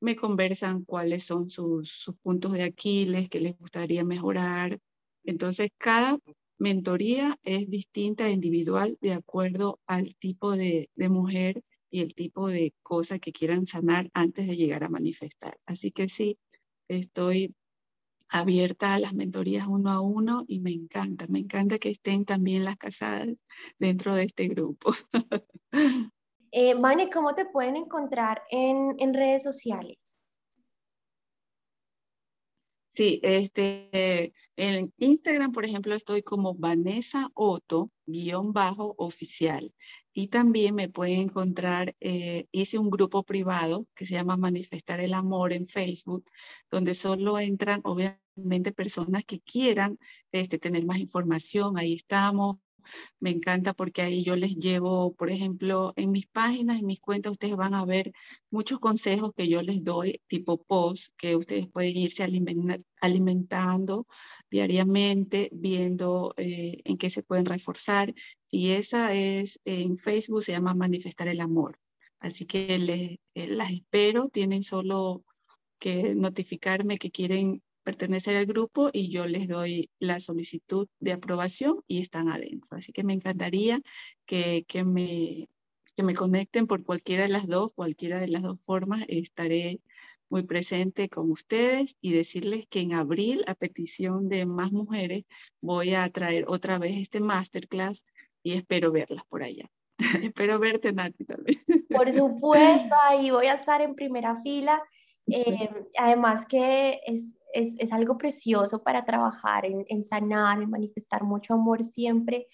me 0.00 0.16
conversan 0.16 0.84
cuáles 0.84 1.24
son 1.24 1.50
sus, 1.50 1.90
sus 1.90 2.16
puntos 2.18 2.52
de 2.52 2.64
Aquiles, 2.64 3.28
que 3.28 3.40
les 3.40 3.56
gustaría 3.58 4.04
mejorar. 4.04 4.78
Entonces 5.24 5.70
cada 5.78 6.18
mentoría 6.58 7.38
es 7.42 7.68
distinta, 7.70 8.28
e 8.28 8.32
individual, 8.32 8.98
de 9.00 9.12
acuerdo 9.14 9.80
al 9.86 10.14
tipo 10.16 10.56
de, 10.56 10.90
de 10.94 11.08
mujer 11.08 11.62
y 11.90 12.00
el 12.00 12.14
tipo 12.14 12.48
de 12.48 12.74
cosa 12.82 13.18
que 13.18 13.32
quieran 13.32 13.66
sanar 13.66 14.10
antes 14.14 14.46
de 14.46 14.56
llegar 14.56 14.84
a 14.84 14.88
manifestar. 14.90 15.58
Así 15.66 15.90
que 15.90 16.08
sí, 16.08 16.38
estoy 16.88 17.54
abierta 18.34 18.94
a 18.94 18.98
las 18.98 19.14
mentorías 19.14 19.66
uno 19.68 19.90
a 19.90 20.00
uno 20.00 20.44
y 20.48 20.58
me 20.58 20.72
encanta, 20.72 21.26
me 21.28 21.38
encanta 21.38 21.78
que 21.78 21.90
estén 21.90 22.24
también 22.24 22.64
las 22.64 22.76
casadas 22.76 23.28
dentro 23.78 24.14
de 24.14 24.24
este 24.24 24.48
grupo. 24.48 24.92
Eh, 26.56 26.74
Vane, 26.74 27.10
¿cómo 27.10 27.34
te 27.34 27.46
pueden 27.46 27.74
encontrar 27.74 28.40
en, 28.48 28.94
en 29.00 29.12
redes 29.12 29.42
sociales? 29.42 30.20
Sí, 32.90 33.18
este, 33.24 34.32
en 34.54 34.92
Instagram, 34.98 35.50
por 35.50 35.64
ejemplo, 35.64 35.96
estoy 35.96 36.22
como 36.22 36.54
Vanessa 36.54 37.28
Otto, 37.34 37.90
guion 38.06 38.52
bajo 38.52 38.94
oficial. 38.98 39.74
Y 40.14 40.28
también 40.28 40.74
me 40.76 40.88
pueden 40.88 41.20
encontrar, 41.22 41.96
eh, 42.00 42.46
hice 42.52 42.78
un 42.78 42.88
grupo 42.90 43.24
privado 43.24 43.86
que 43.94 44.06
se 44.06 44.14
llama 44.14 44.36
Manifestar 44.36 45.00
el 45.00 45.12
Amor 45.12 45.52
en 45.52 45.66
Facebook, 45.68 46.24
donde 46.70 46.94
solo 46.94 47.38
entran, 47.38 47.80
obviamente, 47.84 48.72
personas 48.72 49.24
que 49.24 49.40
quieran 49.40 49.98
este, 50.32 50.58
tener 50.58 50.86
más 50.86 50.98
información. 50.98 51.78
Ahí 51.78 51.94
estamos 51.94 52.58
me 53.20 53.30
encanta 53.30 53.72
porque 53.72 54.02
ahí 54.02 54.22
yo 54.24 54.36
les 54.36 54.56
llevo, 54.56 55.14
por 55.14 55.30
ejemplo, 55.30 55.92
en 55.96 56.10
mis 56.10 56.26
páginas, 56.26 56.78
en 56.78 56.86
mis 56.86 57.00
cuentas, 57.00 57.32
ustedes 57.32 57.56
van 57.56 57.74
a 57.74 57.84
ver 57.84 58.12
muchos 58.50 58.78
consejos 58.78 59.32
que 59.34 59.48
yo 59.48 59.62
les 59.62 59.82
doy, 59.84 60.20
tipo 60.28 60.62
post, 60.62 61.12
que 61.16 61.36
ustedes 61.36 61.66
pueden 61.68 61.96
irse 61.96 62.24
alimentando 63.00 64.06
diariamente, 64.50 65.50
viendo 65.52 66.34
eh, 66.36 66.80
en 66.84 66.96
qué 66.98 67.10
se 67.10 67.22
pueden 67.22 67.46
reforzar. 67.46 68.14
Y 68.56 68.70
esa 68.70 69.12
es, 69.12 69.58
en 69.64 69.96
Facebook 69.96 70.44
se 70.44 70.52
llama 70.52 70.74
Manifestar 70.74 71.26
el 71.26 71.40
Amor. 71.40 71.80
Así 72.20 72.46
que 72.46 72.78
les, 72.78 73.18
eh, 73.34 73.48
las 73.48 73.72
espero, 73.72 74.28
tienen 74.28 74.62
solo 74.62 75.24
que 75.80 76.14
notificarme 76.14 76.98
que 76.98 77.10
quieren 77.10 77.64
pertenecer 77.82 78.36
al 78.36 78.46
grupo 78.46 78.90
y 78.92 79.10
yo 79.10 79.26
les 79.26 79.48
doy 79.48 79.90
la 79.98 80.20
solicitud 80.20 80.86
de 81.00 81.10
aprobación 81.14 81.80
y 81.88 82.00
están 82.00 82.28
adentro. 82.28 82.68
Así 82.70 82.92
que 82.92 83.02
me 83.02 83.14
encantaría 83.14 83.82
que, 84.24 84.64
que, 84.68 84.84
me, 84.84 85.48
que 85.96 86.04
me 86.04 86.14
conecten 86.14 86.68
por 86.68 86.84
cualquiera 86.84 87.24
de 87.24 87.30
las 87.30 87.48
dos, 87.48 87.72
cualquiera 87.72 88.20
de 88.20 88.28
las 88.28 88.42
dos 88.42 88.60
formas. 88.60 89.04
Estaré 89.08 89.80
muy 90.28 90.44
presente 90.44 91.08
con 91.08 91.28
ustedes 91.28 91.96
y 92.00 92.12
decirles 92.12 92.68
que 92.68 92.78
en 92.82 92.92
abril, 92.92 93.42
a 93.48 93.56
petición 93.56 94.28
de 94.28 94.46
más 94.46 94.70
mujeres, 94.70 95.24
voy 95.60 95.94
a 95.94 96.08
traer 96.10 96.44
otra 96.46 96.78
vez 96.78 96.96
este 96.98 97.18
masterclass 97.18 98.04
y 98.44 98.52
espero 98.52 98.92
verlas 98.92 99.24
por 99.24 99.42
allá. 99.42 99.68
espero 100.22 100.60
verte, 100.60 100.92
Nati, 100.92 101.24
también. 101.24 101.64
Por 101.88 102.12
supuesto, 102.12 102.94
ahí 103.08 103.30
voy 103.30 103.46
a 103.46 103.54
estar 103.54 103.80
en 103.80 103.96
primera 103.96 104.36
fila. 104.42 104.80
Eh, 105.26 105.70
además 105.98 106.44
que 106.46 107.00
es, 107.06 107.34
es, 107.54 107.74
es 107.78 107.92
algo 107.92 108.18
precioso 108.18 108.82
para 108.82 109.04
trabajar 109.04 109.64
en, 109.64 109.86
en, 109.88 110.04
sanar, 110.04 110.62
en 110.62 110.70
manifestar 110.70 111.24
mucho 111.24 111.54
amor 111.54 111.82
siempre. 111.82 112.46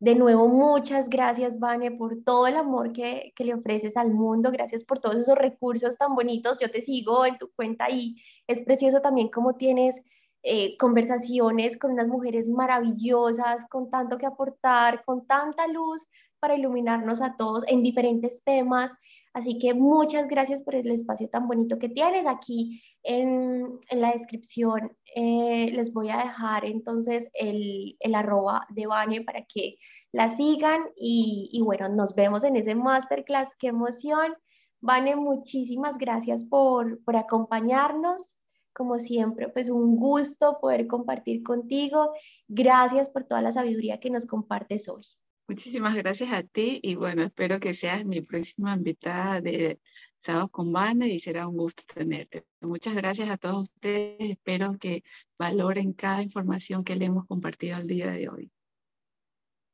De 0.00 0.14
nuevo, 0.14 0.48
muchas 0.48 1.08
gracias, 1.08 1.58
Vane, 1.58 1.92
por 1.92 2.22
todo 2.24 2.46
el 2.46 2.56
amor 2.56 2.92
que, 2.92 3.32
que, 3.36 3.44
le 3.44 3.54
ofreces 3.54 3.96
al 3.96 4.12
mundo. 4.12 4.50
Gracias 4.50 4.84
por 4.84 4.98
todos 4.98 5.16
esos 5.16 5.36
recursos 5.36 5.96
tan 5.96 6.14
bonitos. 6.14 6.58
Yo 6.60 6.70
te 6.70 6.82
sigo 6.82 7.26
en 7.26 7.38
tu 7.38 7.52
cuenta 7.52 7.90
y 7.90 8.16
es 8.46 8.62
precioso 8.62 9.00
también 9.00 9.28
cómo 9.28 9.54
tienes 9.54 10.00
eh, 10.42 10.76
conversaciones 10.78 11.78
con 11.78 11.92
unas 11.92 12.08
mujeres 12.08 12.48
maravillosas, 12.48 13.66
con 13.68 13.90
tanto 13.90 14.18
que 14.18 14.26
aportar, 14.26 15.04
con 15.04 15.26
tanta 15.26 15.66
luz 15.66 16.06
para 16.38 16.56
iluminarnos 16.56 17.20
a 17.20 17.36
todos 17.36 17.64
en 17.66 17.82
diferentes 17.82 18.42
temas. 18.44 18.92
Así 19.34 19.58
que 19.58 19.74
muchas 19.74 20.26
gracias 20.26 20.62
por 20.62 20.74
el 20.74 20.90
espacio 20.90 21.28
tan 21.28 21.46
bonito 21.46 21.78
que 21.78 21.88
tienes 21.88 22.26
aquí 22.26 22.82
en, 23.02 23.78
en 23.90 24.00
la 24.00 24.12
descripción. 24.12 24.96
Eh, 25.14 25.70
les 25.72 25.92
voy 25.92 26.10
a 26.10 26.18
dejar 26.18 26.64
entonces 26.64 27.28
el, 27.34 27.96
el 28.00 28.14
arroba 28.14 28.66
de 28.70 28.86
Vane 28.86 29.22
para 29.22 29.44
que 29.44 29.76
la 30.12 30.28
sigan 30.28 30.80
y, 30.96 31.50
y, 31.52 31.62
bueno, 31.62 31.88
nos 31.88 32.14
vemos 32.14 32.42
en 32.42 32.56
ese 32.56 32.74
masterclass. 32.74 33.54
¡Qué 33.58 33.68
emoción! 33.68 34.34
Vane, 34.80 35.16
muchísimas 35.16 35.98
gracias 35.98 36.44
por, 36.44 37.02
por 37.04 37.16
acompañarnos. 37.16 38.37
Como 38.78 39.00
siempre, 39.00 39.48
pues 39.48 39.70
un 39.70 39.96
gusto 39.96 40.58
poder 40.60 40.86
compartir 40.86 41.42
contigo. 41.42 42.12
Gracias 42.46 43.08
por 43.08 43.24
toda 43.24 43.42
la 43.42 43.50
sabiduría 43.50 43.98
que 43.98 44.08
nos 44.08 44.24
compartes 44.24 44.88
hoy. 44.88 45.02
Muchísimas 45.48 45.96
gracias 45.96 46.32
a 46.32 46.44
ti 46.44 46.78
y 46.80 46.94
bueno, 46.94 47.24
espero 47.24 47.58
que 47.58 47.74
seas 47.74 48.04
mi 48.04 48.20
próxima 48.20 48.74
invitada 48.74 49.40
de 49.40 49.80
Sábados 50.20 50.50
con 50.52 50.72
Bane 50.72 51.08
y 51.08 51.18
será 51.18 51.48
un 51.48 51.56
gusto 51.56 51.82
tenerte. 51.92 52.44
Muchas 52.60 52.94
gracias 52.94 53.28
a 53.30 53.36
todos 53.36 53.64
ustedes. 53.64 54.30
Espero 54.30 54.78
que 54.78 55.02
valoren 55.36 55.92
cada 55.92 56.22
información 56.22 56.84
que 56.84 56.94
le 56.94 57.06
hemos 57.06 57.26
compartido 57.26 57.78
el 57.78 57.88
día 57.88 58.12
de 58.12 58.28
hoy. 58.28 58.52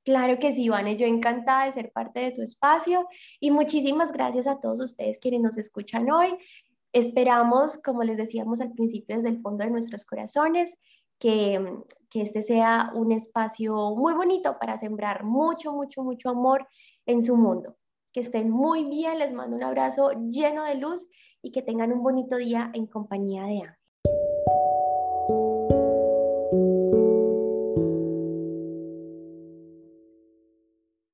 Claro 0.04 0.38
que 0.38 0.52
sí, 0.52 0.68
Vane, 0.68 0.96
yo 0.96 1.06
encantada 1.06 1.64
de 1.64 1.72
ser 1.72 1.90
parte 1.90 2.20
de 2.20 2.30
tu 2.30 2.42
espacio 2.42 3.06
y 3.40 3.50
muchísimas 3.50 4.12
gracias 4.12 4.46
a 4.46 4.60
todos 4.60 4.80
ustedes 4.80 5.18
quienes 5.18 5.40
nos 5.40 5.56
escuchan 5.56 6.10
hoy. 6.10 6.36
Esperamos, 6.94 7.76
como 7.82 8.04
les 8.04 8.16
decíamos 8.16 8.60
al 8.60 8.72
principio, 8.72 9.16
desde 9.16 9.30
el 9.30 9.42
fondo 9.42 9.64
de 9.64 9.70
nuestros 9.70 10.04
corazones, 10.04 10.78
que, 11.18 11.82
que 12.08 12.22
este 12.22 12.44
sea 12.44 12.92
un 12.94 13.10
espacio 13.10 13.96
muy 13.96 14.14
bonito 14.14 14.58
para 14.60 14.78
sembrar 14.78 15.24
mucho, 15.24 15.72
mucho, 15.72 16.04
mucho 16.04 16.30
amor 16.30 16.68
en 17.04 17.20
su 17.20 17.36
mundo. 17.36 17.76
Que 18.12 18.20
estén 18.20 18.48
muy 18.48 18.84
bien, 18.84 19.18
les 19.18 19.32
mando 19.32 19.56
un 19.56 19.64
abrazo 19.64 20.12
lleno 20.12 20.64
de 20.64 20.76
luz 20.76 21.04
y 21.42 21.50
que 21.50 21.62
tengan 21.62 21.92
un 21.92 22.02
bonito 22.02 22.36
día 22.36 22.70
en 22.74 22.86
compañía 22.86 23.42
de 23.42 23.62
Ángel. 23.62 23.83